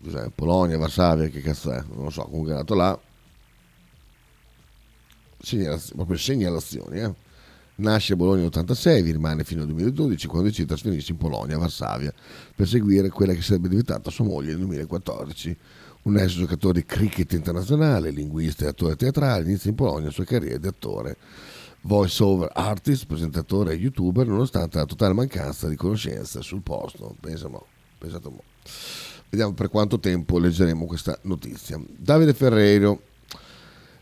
cos'è, 0.03 0.29
Polonia, 0.33 0.77
Varsavia, 0.77 1.27
che 1.27 1.41
cazzo 1.41 1.71
è, 1.71 1.83
non 1.93 2.05
lo 2.05 2.09
so, 2.09 2.23
comunque 2.23 2.53
è 2.53 2.55
nato 2.55 2.73
là 2.75 2.99
segnalazioni, 5.41 5.95
proprio 5.95 6.17
segnalazioni. 6.17 6.99
Eh? 6.99 7.13
Nasce 7.75 8.13
a 8.13 8.15
Bologna 8.15 8.41
nell'86, 8.43 9.01
vi 9.01 9.11
rimane 9.11 9.43
fino 9.43 9.61
al 9.61 9.67
2012 9.67 10.27
quando 10.27 10.47
decide 10.47 10.67
di 10.67 10.73
trasferirsi 10.73 11.11
in 11.11 11.17
Polonia, 11.17 11.57
Varsavia, 11.57 12.13
per 12.55 12.67
seguire 12.67 13.09
quella 13.09 13.33
che 13.33 13.41
sarebbe 13.41 13.69
diventata 13.69 14.11
sua 14.11 14.25
moglie 14.25 14.49
nel 14.49 14.59
2014. 14.59 15.57
Un 16.03 16.17
ex 16.17 16.31
giocatore 16.31 16.81
di 16.81 16.85
cricket 16.85 17.31
internazionale, 17.33 18.09
linguista 18.09 18.65
e 18.65 18.69
attore 18.69 18.95
teatrale, 18.95 19.45
inizia 19.45 19.69
in 19.69 19.75
Polonia 19.75 20.05
la 20.05 20.11
sua 20.11 20.25
carriera 20.25 20.57
di 20.57 20.67
attore, 20.67 21.17
voice 21.81 22.23
over 22.23 22.49
artist, 22.53 23.05
presentatore 23.05 23.73
e 23.73 23.75
youtuber, 23.75 24.27
nonostante 24.27 24.77
la 24.77 24.85
totale 24.85 25.13
mancanza 25.13 25.67
di 25.67 25.75
conoscenze 25.75 26.41
sul 26.41 26.61
posto. 26.61 27.15
Pensamo, 27.19 27.65
pensate 27.97 28.27
un 28.27 28.35
po'. 28.35 28.43
Vediamo 29.31 29.53
per 29.53 29.69
quanto 29.69 29.97
tempo 29.97 30.39
leggeremo 30.39 30.85
questa 30.85 31.17
notizia. 31.21 31.81
Davide 31.87 32.33
Ferreiro, 32.33 33.01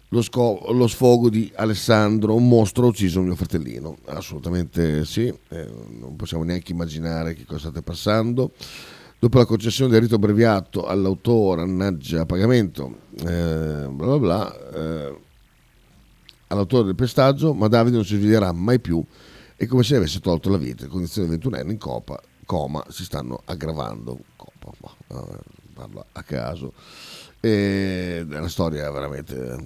lo, 0.07 0.23
sco- 0.23 0.65
lo, 0.71 0.87
sfogo 0.87 1.29
di 1.29 1.51
Alessandro, 1.53 2.33
un 2.33 2.47
mostro 2.47 2.85
ha 2.85 2.87
ucciso 2.87 3.21
mio 3.21 3.35
fratellino. 3.35 3.99
Assolutamente 4.05 5.05
sì, 5.05 5.31
eh, 5.49 5.69
non 5.99 6.15
possiamo 6.15 6.43
neanche 6.43 6.71
immaginare 6.71 7.35
che 7.35 7.45
cosa 7.45 7.59
state 7.59 7.83
passando. 7.83 8.53
Dopo 9.19 9.37
la 9.37 9.45
concessione 9.45 9.91
del 9.91 10.01
rito 10.01 10.15
abbreviato 10.15 10.87
all'autore, 10.87 11.61
annaggia 11.61 12.21
a 12.21 12.25
pagamento, 12.25 13.01
eh, 13.19 13.87
bla 13.87 14.17
bla 14.17 14.17
bla, 14.17 14.71
eh, 14.73 15.19
all'autore 16.47 16.85
del 16.85 16.95
pestaggio, 16.95 17.53
ma 17.53 17.67
Davide 17.67 17.97
non 17.97 18.05
si 18.05 18.15
sveglierà 18.15 18.51
mai 18.51 18.79
più. 18.79 19.03
È 19.55 19.67
come 19.67 19.83
se 19.83 19.95
avesse 19.95 20.21
tolto 20.21 20.49
la 20.49 20.57
vita. 20.57 20.85
Le 20.85 20.89
condizioni 20.89 21.27
del 21.29 21.37
21enne 21.37 21.69
in 21.69 21.77
copa, 21.77 22.19
coma 22.45 22.83
si 22.89 23.03
stanno 23.03 23.43
aggravando. 23.45 24.28
Parla 25.73 26.05
a 26.11 26.23
caso. 26.23 26.73
E 27.39 28.25
è 28.29 28.37
una 28.37 28.49
storia 28.49 28.89
veramente 28.91 29.57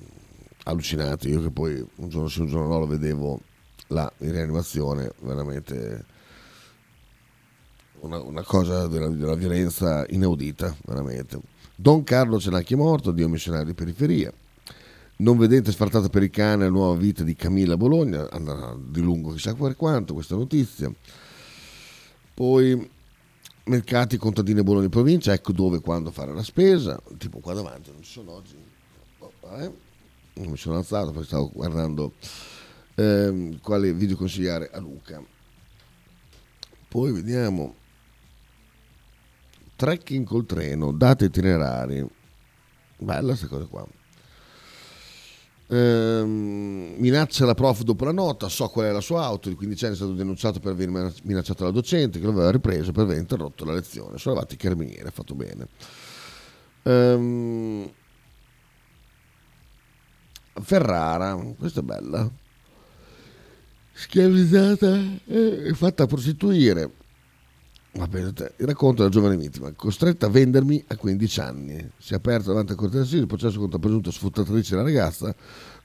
allucinante. 0.63 1.27
Io 1.27 1.41
che 1.41 1.49
poi 1.49 1.85
un 1.95 2.09
giorno 2.09 2.27
sì, 2.27 2.41
un 2.41 2.47
giorno 2.47 2.67
no 2.67 2.79
lo 2.79 2.87
vedevo 2.87 3.39
là 3.87 4.11
in 4.19 4.31
rianimazione, 4.31 5.11
veramente 5.19 6.05
una, 7.99 8.19
una 8.21 8.43
cosa 8.43 8.87
della, 8.87 9.07
della, 9.07 9.35
violenza 9.35 10.05
inaudita, 10.09 10.75
veramente. 10.85 11.39
Don 11.75 12.03
Carlo 12.03 12.39
Cenacchi 12.39 12.73
è 12.73 12.77
morto, 12.77 13.11
Dio 13.11 13.27
missionario 13.27 13.65
di 13.65 13.73
periferia. 13.73 14.31
Non 15.15 15.37
vedete 15.37 15.71
sfartata 15.71 16.09
per 16.09 16.23
i 16.23 16.29
cani 16.29 16.63
la 16.63 16.69
nuova 16.69 16.95
vita 16.95 17.23
di 17.23 17.35
Camilla 17.35 17.77
Bologna, 17.77 18.29
andrà 18.29 18.75
di 18.77 18.99
lungo 18.99 19.31
chissà 19.31 19.53
quanto 19.53 20.13
questa 20.13 20.35
notizia. 20.35 20.91
Poi 22.33 22.89
mercati 23.65 24.17
contadini 24.17 24.63
Bologna 24.63 24.85
in 24.85 24.91
provincia, 24.91 25.33
ecco 25.33 25.51
dove 25.51 25.77
e 25.77 25.81
quando 25.81 26.11
fare 26.11 26.33
la 26.33 26.43
spesa, 26.43 27.01
tipo 27.17 27.39
qua 27.39 27.53
davanti 27.53 27.91
non 27.91 28.03
ci 28.03 28.11
sono 28.11 28.31
oggi. 28.31 28.55
Oh, 29.19 29.31
eh 29.57 29.91
mi 30.35 30.57
sono 30.57 30.77
alzato 30.77 31.11
perché 31.11 31.27
stavo 31.27 31.51
guardando 31.53 32.13
ehm, 32.95 33.59
quale 33.61 33.93
video 33.93 34.17
consigliare 34.17 34.69
a 34.71 34.79
Luca. 34.79 35.21
Poi 36.87 37.11
vediamo. 37.11 37.75
Trekking 39.75 40.25
col 40.25 40.45
treno, 40.45 40.91
date 40.91 41.25
itinerari. 41.25 42.07
Bella 42.97 43.27
questa 43.29 43.47
cosa 43.47 43.65
qua. 43.65 43.85
Ehm, 45.67 46.95
minaccia 46.97 47.45
la 47.45 47.53
prof 47.53 47.81
dopo 47.81 48.05
la 48.05 48.11
nota, 48.11 48.49
so 48.49 48.67
qual 48.67 48.87
è 48.87 48.91
la 48.91 49.01
sua 49.01 49.23
auto, 49.23 49.53
15 49.53 49.85
anni 49.85 49.93
è 49.93 49.97
stato 49.97 50.13
denunciato 50.13 50.59
per 50.59 50.73
aver 50.73 51.13
minacciato 51.23 51.63
la 51.63 51.71
docente 51.71 52.19
che 52.19 52.25
lo 52.25 52.31
aveva 52.31 52.51
ripreso 52.51 52.91
per 52.91 53.03
aver 53.03 53.17
interrotto 53.17 53.65
la 53.65 53.73
lezione. 53.73 54.17
Sono 54.17 54.35
arrivati 54.35 54.55
i 54.55 54.57
carabinieri, 54.57 55.07
ha 55.07 55.11
fatto 55.11 55.35
bene. 55.35 55.67
Ehm, 56.83 57.91
Ferrara, 60.61 61.35
questa 61.57 61.79
è 61.79 61.83
bella, 61.83 62.29
schiavizzata 63.93 64.99
e 65.25 65.71
fatta 65.73 66.05
prostituire. 66.05 67.01
Pensate, 67.93 68.55
il 68.57 68.65
racconto 68.65 69.03
della 69.03 69.13
giovane 69.13 69.37
vittima, 69.37 69.71
costretta 69.73 70.25
a 70.25 70.29
vendermi 70.29 70.83
a 70.87 70.97
15 70.97 71.39
anni. 71.41 71.91
Si 71.97 72.13
è 72.13 72.15
aperto 72.15 72.49
davanti 72.49 72.71
al 72.71 72.77
corte 72.77 72.97
d'assise 72.97 73.17
il 73.17 73.27
processo 73.27 73.59
contro 73.59 73.77
la 73.77 73.83
presunta 73.83 74.11
sfruttatrice 74.11 74.71
della 74.71 74.87
ragazza. 74.87 75.33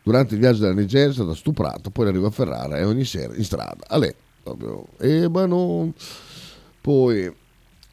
Durante 0.03 0.35
il 0.35 0.41
viaggio 0.41 0.63
dalla 0.63 0.75
Nigeria 0.75 1.11
è 1.11 1.13
stata 1.13 1.35
stuprata, 1.35 1.91
poi 1.91 2.09
arriva 2.09 2.29
a 2.29 2.31
Ferrara 2.31 2.79
e 2.79 2.85
ogni 2.85 3.05
sera 3.05 3.35
in 3.35 3.45
strada. 3.45 3.85
Ale, 3.89 4.15
proprio. 4.43 4.87
E 4.99 5.29
ma 5.29 5.45
non... 5.45 5.93
Poi 6.81 7.31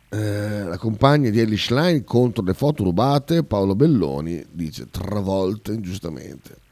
eh, 0.09 0.63
la 0.63 0.77
compagna 0.77 1.29
di 1.29 1.39
Ellie 1.41 1.57
Schlein 1.57 2.05
contro 2.05 2.41
le 2.41 2.53
foto 2.53 2.83
rubate, 2.85 3.43
Paolo 3.43 3.75
Belloni 3.75 4.45
dice 4.49 4.89
travolta 4.89 5.73
ingiustamente. 5.73 6.63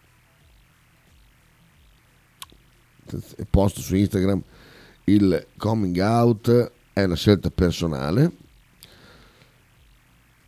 posto 3.49 3.81
su 3.81 3.95
Instagram 3.95 4.41
il 5.05 5.45
coming 5.57 5.97
out 5.97 6.71
è 6.93 7.03
una 7.03 7.15
scelta 7.15 7.49
personale 7.49 8.31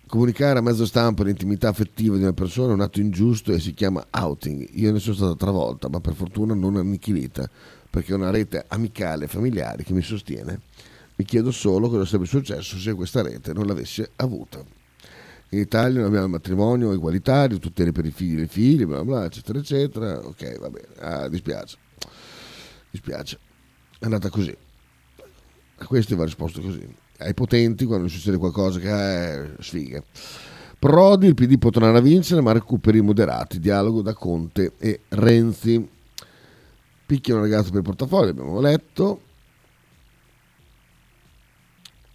Comunicare 0.08 0.60
a 0.60 0.62
mezzo 0.62 0.86
stampa 0.86 1.24
l'intimità 1.24 1.70
affettiva 1.70 2.16
di 2.16 2.22
una 2.22 2.32
persona 2.32 2.70
è 2.70 2.74
un 2.74 2.82
atto 2.82 3.00
ingiusto 3.00 3.52
e 3.52 3.60
si 3.60 3.74
chiama 3.74 4.06
outing. 4.12 4.70
Io 4.74 4.92
ne 4.92 5.00
sono 5.00 5.16
stata 5.16 5.36
travolta, 5.36 5.90
ma 5.90 6.00
per 6.00 6.14
fortuna 6.14 6.54
non 6.54 6.76
annichilita, 6.76 7.50
perché 7.90 8.14
ho 8.14 8.18
una 8.18 8.30
rete 8.30 8.66
amicale 8.68 9.26
e 9.26 9.28
familiare 9.28 9.84
che 9.84 9.94
mi 9.94 10.04
sostiene. 10.04 10.62
Mi 11.16 11.26
chiedo 11.26 11.50
solo 11.50 11.90
cosa 11.90 12.06
sarebbe 12.06 12.28
successo 12.28 12.78
se 12.78 12.94
questa 12.94 13.24
rete 13.24 13.52
non 13.52 13.66
l'avesse 13.66 14.12
avuta. 14.18 14.64
In 15.50 15.60
Italia 15.60 15.98
non 15.98 16.08
abbiamo 16.08 16.26
il 16.26 16.32
matrimonio 16.32 16.94
egualitario, 16.94 17.58
tutele 17.58 17.92
per 17.92 18.06
i 18.06 18.12
figli 18.12 18.40
e 18.40 18.44
i 18.44 18.48
figli, 18.48 18.86
bla 18.86 19.04
bla, 19.04 19.26
eccetera, 19.26 19.58
eccetera. 19.58 20.20
Ok, 20.20 20.60
va 20.60 20.70
bene. 20.70 20.88
Ah, 21.00 21.28
dispiace. 21.28 21.78
Dispiace. 22.92 23.40
È 23.98 24.06
andata 24.06 24.30
così. 24.30 24.56
A 25.78 25.86
questo 25.86 26.16
va 26.16 26.24
risposto 26.24 26.62
così. 26.62 26.88
Ai 27.20 27.34
potenti, 27.34 27.86
quando 27.86 28.08
succede 28.08 28.38
qualcosa 28.38 28.80
che 28.80 28.90
è 28.90 29.50
sfiga. 29.60 30.04
Prodi, 30.78 31.28
il 31.28 31.34
PD 31.34 31.58
può 31.58 31.70
tornare 31.70 31.98
a 31.98 32.02
vincere, 32.02 32.42
ma 32.42 32.52
recuperi 32.52 33.00
i 33.00 33.02
moderati. 33.02 33.60
Dialogo 33.60 34.02
da 34.02 34.14
Conte 34.14 34.74
e 34.78 35.02
Renzi. 35.10 35.90
Picchia 37.06 37.36
una 37.36 37.44
ragazza 37.44 37.70
per 37.70 37.80
il 37.80 37.84
portafoglio, 37.84 38.30
abbiamo 38.32 38.60
letto. 38.60 39.22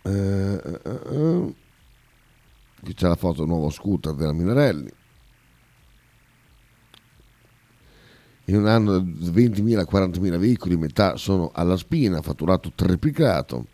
Eh, 0.03 0.11
eh, 0.11 0.81
eh. 0.85 1.55
Qui 2.83 2.95
c'è 2.95 3.09
la 3.09 3.17
foto 3.17 3.41
del 3.41 3.49
nuovo 3.49 3.71
scooter 3.71 4.15
della 4.15 4.33
Minarelli. 4.33 4.91
In 8.51 8.57
un 8.57 8.67
anno 8.67 8.99
20.000-40.000 8.99 10.37
veicoli, 10.37 10.77
metà 10.77 11.17
sono 11.17 11.53
alla 11.55 11.77
spina, 11.77 12.21
fatturato 12.21 12.73
triplicato. 12.75 13.67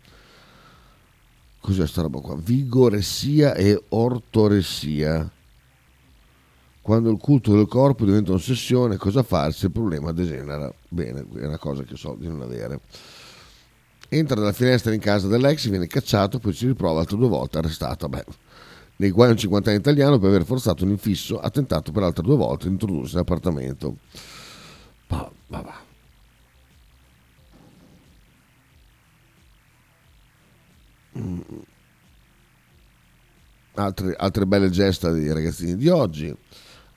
Cos'è 1.59 1.87
sta 1.87 2.03
roba 2.03 2.19
qua? 2.19 2.35
Vigoressia 2.37 3.55
e 3.55 3.81
ortoressia. 3.89 5.31
Quando 6.79 7.09
il 7.09 7.17
culto 7.17 7.55
del 7.55 7.65
corpo 7.67 8.05
diventa 8.05 8.29
un'ossessione, 8.29 8.97
cosa 8.97 9.23
fare 9.23 9.51
se 9.51 9.65
il 9.65 9.71
problema 9.71 10.11
degenera? 10.11 10.71
Bene, 10.87 11.25
è 11.37 11.45
una 11.47 11.57
cosa 11.57 11.81
che 11.81 11.95
so 11.95 12.15
di 12.17 12.27
non 12.27 12.43
avere. 12.43 12.79
Entra 14.09 14.35
dalla 14.35 14.53
finestra 14.53 14.93
in 14.93 14.99
casa 14.99 15.27
dell'ex, 15.27 15.69
viene 15.69 15.87
cacciato, 15.87 16.37
poi 16.37 16.53
ci 16.53 16.67
riprova 16.67 16.99
altre 16.99 17.17
due 17.17 17.29
volte, 17.29 17.57
arrestato. 17.57 18.07
Beh, 18.07 18.25
nei 18.97 19.09
guai 19.09 19.31
un 19.31 19.37
50 19.37 19.71
anni 19.71 19.79
italiano 19.79 20.19
per 20.19 20.29
aver 20.29 20.45
forzato 20.45 20.83
un 20.83 20.91
infisso, 20.91 21.39
ha 21.39 21.49
tentato 21.49 21.91
per 21.91 22.03
altre 22.03 22.23
due 22.23 22.35
volte 22.35 22.67
di 22.67 22.73
introdursi 22.73 23.15
in 23.15 23.21
appartamento. 23.21 23.95
Ma, 25.07 25.31
ma 25.47 25.61
va. 25.61 25.85
Mm. 31.17 31.39
Altre, 33.75 34.45
belle 34.47 34.69
gesta 34.69 35.11
dei 35.11 35.31
ragazzini 35.31 35.75
di 35.75 35.87
oggi. 35.87 36.35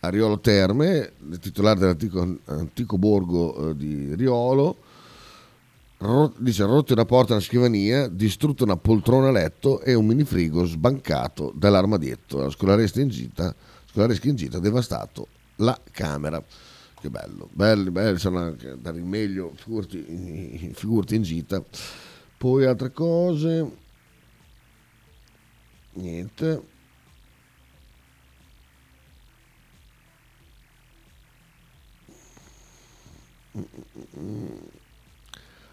A 0.02 0.08
Riolo 0.08 0.40
Terme, 0.40 1.12
titolare 1.40 1.78
dell'antico 1.78 2.38
antico 2.46 2.96
borgo 2.96 3.70
eh, 3.70 3.76
di 3.76 4.14
Riolo, 4.14 4.76
ro- 5.98 6.32
dice 6.38 6.64
rotto 6.64 6.94
una 6.94 7.04
porta 7.04 7.34
alla 7.34 7.42
scrivania, 7.42 8.08
distrutto 8.08 8.64
una 8.64 8.78
poltrona 8.78 9.28
a 9.28 9.32
letto 9.32 9.82
e 9.82 9.92
un 9.92 10.06
minifrigo 10.06 10.64
sbancato 10.64 11.52
dall'armadietto. 11.54 12.38
La 12.38 12.48
scolaresca 12.48 13.02
in 13.02 13.08
gita, 13.08 13.54
scolaresca 13.90 14.28
in 14.28 14.36
gita 14.36 14.58
devastato 14.58 15.26
la 15.56 15.78
camera. 15.90 16.42
Che 17.00 17.08
bello, 17.08 17.48
belli, 17.50 17.90
belli, 17.90 18.18
sono 18.18 18.40
anche 18.40 18.76
dare 18.78 18.98
il 18.98 19.04
meglio, 19.04 19.54
figurti, 19.54 20.70
figurti 20.74 21.14
in 21.14 21.22
gita. 21.22 21.64
Poi 22.36 22.66
altre 22.66 22.92
cose, 22.92 23.70
niente. 25.94 26.62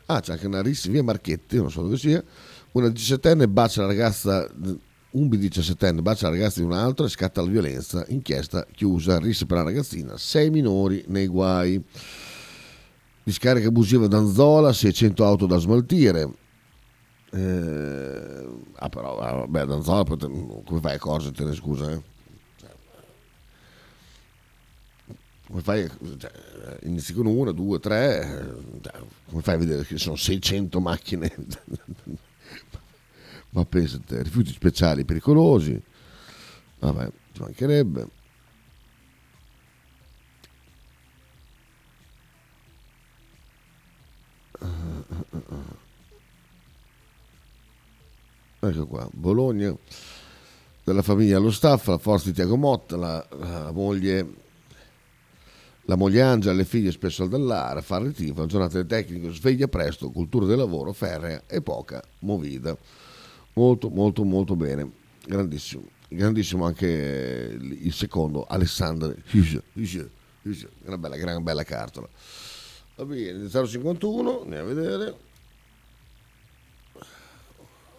Ah, 0.05 0.21
c'è 0.21 0.31
anche 0.31 0.47
una 0.47 0.61
rissa 0.61 0.89
via 0.89 1.03
Marchetti, 1.03 1.57
non 1.57 1.69
so 1.69 1.81
dove 1.81 1.97
sia. 1.97 2.23
Una 2.71 2.87
17enne 2.87 3.49
bacia 3.49 3.81
la 3.81 3.87
ragazza, 3.87 4.49
un 5.17 5.27
B17enne 5.27 6.01
bacia 6.01 6.29
la 6.29 6.35
ragazza 6.35 6.59
di 6.59 6.65
un 6.65 6.73
altro 6.73 7.05
e 7.05 7.09
scatta 7.09 7.41
la 7.41 7.47
violenza. 7.47 8.05
Inchiesta 8.09 8.65
chiusa, 8.71 9.19
rissa 9.19 9.45
per 9.45 9.57
la 9.57 9.63
ragazzina, 9.63 10.17
sei 10.17 10.49
minori 10.49 11.03
nei 11.07 11.27
guai. 11.27 11.83
Discarica 13.23 13.67
abusiva 13.67 14.07
d'Anzola, 14.07 14.71
600 14.71 15.25
auto 15.25 15.45
da 15.47 15.57
smaltire. 15.57 16.29
Eh, 17.31 18.47
ah, 18.75 18.89
però, 18.89 19.15
vabbè, 19.15 19.65
d'Anzola, 19.65 20.03
come 20.63 20.79
fai 20.79 20.95
a 20.95 20.99
corgertene, 20.99 21.53
scusa? 21.53 21.91
Eh? 21.91 22.15
come 25.47 25.61
fai 25.61 25.89
cioè, 26.17 26.29
inizi 26.83 27.13
con 27.13 27.25
una, 27.25 27.51
due, 27.51 27.79
tre 27.79 28.59
cioè, 28.81 28.93
come 29.29 29.41
fai 29.41 29.55
a 29.55 29.57
vedere 29.57 29.85
che 29.85 29.97
sono 29.97 30.17
600 30.17 30.81
macchine 30.81 31.33
ma 33.51 33.65
pensate 33.65 34.23
rifiuti 34.23 34.51
speciali 34.51 35.05
pericolosi 35.05 35.81
vabbè 36.79 37.11
ci 37.33 37.41
mancherebbe 37.41 38.07
ecco 48.59 48.87
qua 48.87 49.07
Bologna 49.11 49.75
della 50.83 51.01
famiglia 51.01 51.37
allo 51.37 51.51
staff 51.51 51.87
la 51.87 51.97
forza 51.97 52.27
di 52.27 52.33
Tiago 52.33 52.57
Motta 52.57 52.95
la, 52.97 53.27
la 53.29 53.71
moglie 53.71 54.45
la 55.87 55.95
moglie 55.95 56.21
Angela, 56.21 56.53
le 56.53 56.65
figlie 56.65 56.91
spesso 56.91 57.23
al 57.23 57.29
dall'ara, 57.29 57.81
fare 57.81 58.07
il 58.07 58.13
tifo, 58.13 58.45
giornata 58.45 58.75
del 58.75 58.85
tecnico, 58.85 59.31
sveglia 59.31 59.69
presto, 59.69 60.11
cultura 60.11 60.45
del 60.45 60.57
lavoro, 60.57 60.91
ferrea 60.91 61.43
e 61.47 61.61
poca 61.61 62.03
movida. 62.19 62.77
Molto, 63.57 63.89
molto, 63.89 64.23
molto 64.23 64.55
bene. 64.55 64.91
Grandissimo. 65.25 65.83
Grandissimo 66.07 66.65
anche 66.65 67.57
il 67.59 67.91
secondo, 67.91 68.45
Alessandro 68.45 69.15
Una 70.83 70.97
bella, 70.99 71.17
gran 71.17 71.41
bella 71.41 71.63
cartola. 71.63 72.07
Va 72.95 73.05
bene, 73.05 73.49
051, 73.49 74.41
andiamo 74.43 74.69
a 74.69 74.73
vedere. 74.73 75.17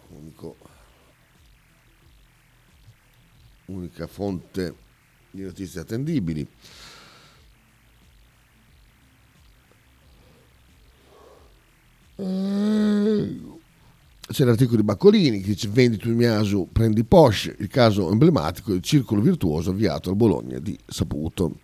Unico, 0.07 0.55
unica 3.65 4.07
fonte 4.07 4.75
di 5.29 5.41
notizie 5.41 5.81
attendibili. 5.81 6.47
Eh, 12.15 13.57
c'è 14.31 14.45
l'articolo 14.45 14.77
di 14.77 14.83
Baccolini 14.83 15.41
che 15.41 15.47
dice 15.47 15.69
vendi 15.71 15.97
Tumiasu, 15.97 16.69
prendi 16.71 17.03
Porsche, 17.03 17.55
il 17.59 17.67
caso 17.67 18.11
emblematico 18.11 18.71
del 18.71 18.81
circolo 18.81 19.21
virtuoso 19.21 19.71
avviato 19.71 20.09
al 20.09 20.15
Bologna 20.15 20.59
di 20.59 20.77
Saputo. 20.85 21.57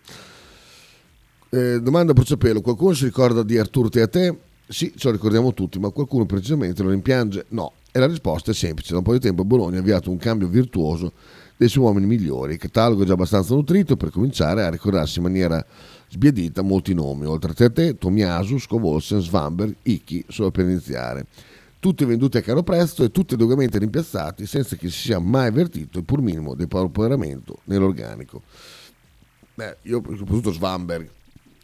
Eh, 1.48 1.80
domanda 1.80 2.10
a 2.10 2.14
bruciapelo, 2.14 2.60
qualcuno 2.60 2.92
si 2.94 3.04
ricorda 3.04 3.42
di 3.42 3.56
Arturo 3.56 3.88
Teate? 3.88 4.38
Sì, 4.68 4.92
ce 4.96 5.08
lo 5.08 5.14
ricordiamo 5.14 5.54
tutti, 5.54 5.78
ma 5.78 5.90
qualcuno 5.90 6.26
precisamente 6.26 6.82
lo 6.82 6.90
rimpiange? 6.90 7.46
No. 7.50 7.72
E 7.92 8.00
la 8.00 8.06
risposta 8.06 8.50
è 8.50 8.54
semplice, 8.54 8.92
da 8.92 8.98
un 8.98 9.04
po' 9.04 9.12
di 9.12 9.20
tempo 9.20 9.44
Bologna 9.44 9.76
ha 9.76 9.80
avviato 9.80 10.10
un 10.10 10.18
cambio 10.18 10.48
virtuoso 10.48 11.12
dei 11.56 11.68
suoi 11.68 11.84
uomini 11.84 12.06
migliori, 12.06 12.54
il 12.54 12.58
catalogo 12.58 13.04
è 13.04 13.06
già 13.06 13.14
abbastanza 13.14 13.54
nutrito 13.54 13.96
per 13.96 14.10
cominciare 14.10 14.64
a 14.64 14.68
ricordarsi 14.68 15.18
in 15.18 15.24
maniera 15.24 15.64
sbiadita 16.08 16.62
molti 16.62 16.92
nomi, 16.92 17.24
oltre 17.26 17.52
a 17.64 17.70
te, 17.70 17.96
Tomiasu, 17.96 18.58
Scovolsen, 18.58 19.20
Svamberg, 19.20 19.74
Iki, 19.82 20.24
solo 20.28 20.50
per 20.50 20.66
iniziare. 20.66 21.26
Tutti 21.78 22.04
venduti 22.04 22.38
a 22.38 22.42
caro 22.42 22.62
prezzo 22.62 23.04
e 23.04 23.10
tutti 23.10 23.36
dogamente 23.36 23.78
rimpiazzati 23.78 24.46
senza 24.46 24.76
che 24.76 24.88
si 24.88 25.02
sia 25.02 25.18
mai 25.18 25.48
avvertito 25.48 25.98
il 25.98 26.04
pur 26.04 26.20
minimo 26.20 26.54
depauperamento 26.54 27.58
nell'organico. 27.64 28.42
Beh, 29.54 29.78
io 29.82 30.02
soprattutto 30.16 30.52
Svamberg, 30.52 31.08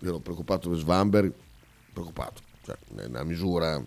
ero 0.01 0.19
preoccupato 0.21 0.69
per 0.71 0.79
Svamberg, 0.79 1.33
preoccupato, 1.93 2.41
cioè 2.63 2.77
nella 2.95 3.25
misura 3.25 3.83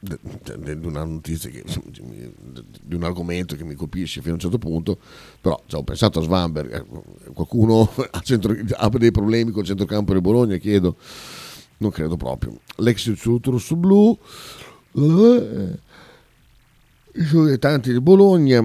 di 0.00 0.86
una 0.86 1.04
notizia 1.04 1.50
che, 1.50 1.62
di 1.62 2.94
un 2.94 3.02
argomento 3.02 3.54
che 3.54 3.64
mi 3.64 3.74
colpisce 3.74 4.20
fino 4.20 4.32
a 4.32 4.34
un 4.36 4.40
certo 4.40 4.56
punto 4.56 4.98
però 5.42 5.62
cioè, 5.66 5.80
ho 5.80 5.84
pensato 5.84 6.20
a 6.20 6.22
Svamberg 6.22 6.72
eh, 6.72 7.32
qualcuno 7.34 7.82
ha, 8.10 8.20
centro, 8.20 8.56
ha, 8.76 8.88
dei 8.88 9.10
problemi 9.10 9.50
col 9.50 9.64
centrocampo 9.64 10.14
di 10.14 10.20
Bologna 10.22 10.56
chiedo 10.56 10.96
non 11.80 11.90
credo 11.90 12.16
proprio. 12.16 12.58
L'ex 12.76 13.12
su 13.12 13.76
blu. 13.76 14.18
I 17.12 17.24
suoi 17.24 17.58
tanti 17.58 17.92
di 17.92 18.00
Bologna 18.00 18.62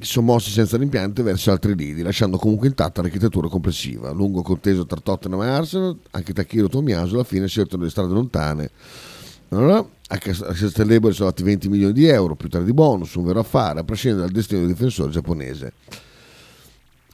si 0.00 0.12
sono 0.12 0.26
mossi 0.26 0.50
senza 0.50 0.76
rimpianto 0.76 1.22
verso 1.24 1.50
altri 1.50 1.74
lidi 1.74 2.02
lasciando 2.02 2.38
comunque 2.38 2.68
intatta 2.68 3.02
l'architettura 3.02 3.48
complessiva. 3.48 4.10
Lungo 4.12 4.42
conteso 4.42 4.86
tra 4.86 5.00
Tottenham 5.00 5.42
e 5.42 5.48
Arsenal 5.48 5.98
anche 6.12 6.32
Takiro 6.32 6.68
Tomiaso 6.68 7.14
alla 7.14 7.24
fine 7.24 7.48
scelto 7.48 7.76
le 7.76 7.90
strade 7.90 8.12
lontane. 8.12 8.70
A 9.50 10.18
Castellebole 10.18 11.12
sono 11.12 11.30
stati 11.30 11.42
20 11.42 11.68
milioni 11.68 11.92
di 11.92 12.06
euro 12.06 12.36
più 12.36 12.48
tre 12.48 12.64
di 12.64 12.72
bonus, 12.72 13.14
un 13.14 13.24
vero 13.24 13.40
affare, 13.40 13.80
a 13.80 13.84
prescindere 13.84 14.24
dal 14.24 14.32
destino 14.32 14.60
del 14.60 14.70
difensore 14.70 15.10
giapponese. 15.10 15.72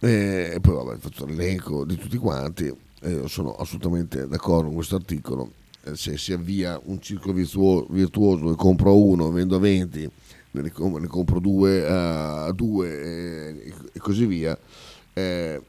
E 0.00 0.59
poi 0.61 0.74
vabbè, 0.74 0.94
ho 0.94 0.98
fatto 0.98 1.24
l'elenco 1.24 1.84
di 1.84 1.96
tutti 1.96 2.16
quanti, 2.18 2.70
eh, 3.05 3.28
sono 3.28 3.55
assolutamente 3.55 4.26
d'accordo 4.26 4.66
con 4.66 4.74
questo 4.74 4.96
articolo. 4.96 5.52
Eh, 5.84 5.94
se 5.94 6.16
si 6.16 6.32
avvia 6.32 6.80
un 6.84 7.00
ciclo 7.00 7.32
virtuoso, 7.32 7.86
virtuoso 7.90 8.50
e 8.50 8.57
compro 8.57 8.96
uno, 8.96 9.30
vendo 9.30 9.57
a 9.57 9.59
20, 9.59 10.11
ne, 10.52 10.70
compro 10.70 11.38
due 11.38 11.86
a 11.86 12.50
due 12.52 13.02
e, 13.02 13.74
e 13.92 13.98
così 13.98 14.24
via, 14.24 14.59
eh, 15.12 15.61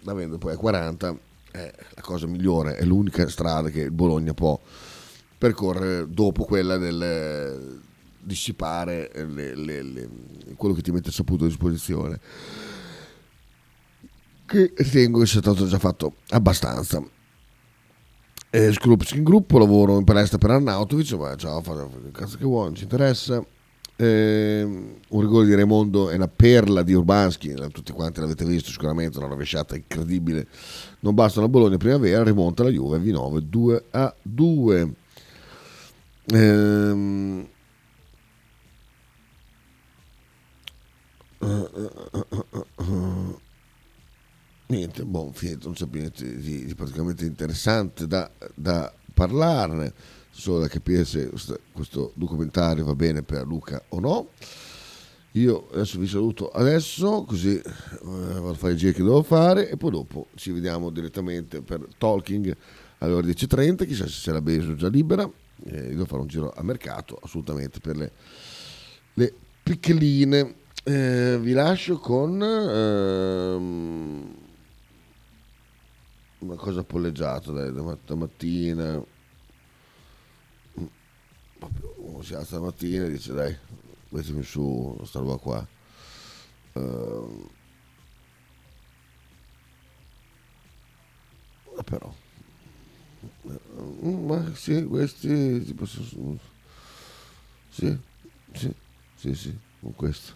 la 0.00 0.14
vendo 0.14 0.38
poi 0.38 0.54
a 0.54 0.56
40, 0.56 1.18
è 1.50 1.72
la 1.94 2.02
cosa 2.02 2.26
migliore, 2.26 2.76
è 2.76 2.84
l'unica 2.84 3.28
strada 3.28 3.68
che 3.68 3.90
Bologna 3.90 4.32
può 4.32 4.58
percorrere 5.36 6.08
dopo 6.08 6.44
quella 6.44 6.78
del 6.78 7.82
dissipare 8.24 9.10
le, 9.12 9.54
le, 9.54 9.82
le, 9.82 10.08
quello 10.56 10.74
che 10.74 10.80
ti 10.80 10.90
mette 10.90 11.10
saputo 11.10 11.44
a 11.44 11.46
disposizione 11.46 12.18
che 14.46 14.72
ritengo 14.76 15.20
che 15.20 15.26
sia 15.26 15.40
stato 15.40 15.66
già 15.66 15.78
fatto 15.78 16.14
abbastanza. 16.30 17.02
Eh, 18.50 18.72
Skrupski 18.72 19.18
in 19.18 19.24
gruppo 19.24 19.58
lavoro 19.58 19.98
in 19.98 20.04
palestra 20.04 20.38
per 20.38 20.50
Arnautovic 20.50 21.12
ma 21.14 21.34
ciao 21.34 21.60
fa 21.60 21.88
cazzo 22.12 22.36
che 22.36 22.44
vuoi 22.44 22.66
non 22.66 22.74
ci 22.74 22.84
interessa. 22.84 23.44
Eh, 23.96 24.62
un 24.62 25.20
rigore 25.20 25.46
di 25.46 25.54
Raimondo 25.54 26.10
è 26.10 26.16
una 26.16 26.26
perla 26.28 26.82
di 26.82 26.92
Urbanski 26.94 27.54
tutti 27.70 27.92
quanti 27.92 28.18
l'avete 28.20 28.44
visto 28.44 28.70
sicuramente 28.70 29.18
una 29.18 29.28
rovesciata 29.28 29.76
incredibile. 29.76 30.46
Non 31.00 31.14
basta 31.14 31.40
una 31.40 31.48
Bologna 31.48 31.76
primavera 31.76 32.22
rimonta 32.22 32.62
la 32.62 32.70
Juve 32.70 32.98
V9 32.98 33.38
2 33.38 33.84
a 33.90 34.14
2 34.22 34.94
Ehm, 36.32 37.46
niente, 44.66 45.04
boh, 45.04 45.30
finito, 45.32 45.66
non 45.66 45.74
c'è 45.74 45.86
più 45.86 46.00
niente 46.00 46.36
di, 46.36 46.64
di 46.64 46.74
praticamente 46.74 47.24
interessante 47.24 48.06
da, 48.06 48.30
da, 48.54 48.92
parlarne, 49.12 49.92
solo 50.30 50.60
da 50.60 50.68
capire 50.68 51.04
se 51.04 51.30
questo 51.72 52.12
documentario 52.14 52.84
va 52.84 52.94
bene 52.94 53.22
per 53.22 53.46
Luca 53.46 53.82
o 53.88 54.00
no. 54.00 54.28
Io 55.32 55.68
adesso 55.72 55.98
vi 55.98 56.06
saluto 56.06 56.50
adesso, 56.50 57.24
così 57.24 57.56
eh, 57.56 57.62
vado 58.00 58.50
a 58.50 58.54
fare 58.54 58.74
i 58.74 58.76
giri 58.76 58.92
che 58.92 59.02
devo 59.02 59.22
fare 59.22 59.68
e 59.68 59.76
poi 59.76 59.90
dopo 59.90 60.28
ci 60.36 60.52
vediamo 60.52 60.90
direttamente 60.90 61.60
per 61.60 61.86
Talking 61.98 62.56
alle 62.98 63.12
ore 63.12 63.26
10.30, 63.26 63.84
chissà 63.84 64.06
se 64.06 64.20
c'è 64.20 64.32
la 64.32 64.40
Beso 64.40 64.76
già 64.76 64.88
libera 64.88 65.28
eh, 65.62 65.88
devo 65.88 66.04
fare 66.04 66.22
un 66.22 66.28
giro 66.28 66.52
a 66.54 66.62
mercato 66.62 67.18
assolutamente 67.22 67.80
per 67.80 67.96
le, 67.96 68.12
le 69.14 69.34
piccoline. 69.62 70.62
Eh, 70.86 71.38
vi 71.40 71.52
lascio 71.52 71.98
con 71.98 72.42
ehm, 72.42 74.34
una 76.44 76.56
cosa 76.56 76.84
polleggiata 76.84 77.52
dai, 77.52 77.72
da, 77.72 78.14
mattina. 78.14 79.02
Uno 81.96 82.22
si 82.22 82.34
alza 82.34 82.56
la 82.56 82.64
mattina 82.66 83.04
e 83.04 83.10
dice 83.10 83.32
dai, 83.32 83.56
mettimi 84.10 84.42
su 84.42 84.94
questa 84.98 85.18
roba 85.18 85.36
qua. 85.36 85.66
Uh, 86.72 87.50
però 91.84 92.12
Mm, 94.02 94.26
ma 94.26 94.54
sì, 94.54 94.84
questi 94.84 95.72
possono... 95.74 96.38
Sì, 97.68 97.96
sì, 98.52 98.72
sì, 99.16 99.34
sì, 99.34 99.58
con 99.80 99.94
questo. 99.94 100.34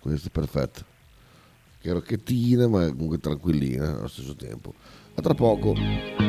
Questo 0.00 0.28
è 0.28 0.30
perfetto. 0.30 0.84
Che 1.80 1.92
rocchettina, 1.92 2.68
ma 2.68 2.86
comunque 2.88 3.18
tranquillina 3.18 3.96
allo 3.96 4.08
stesso 4.08 4.34
tempo. 4.34 4.74
A 5.18 5.22
tra 5.22 5.32
poco. 5.34 6.25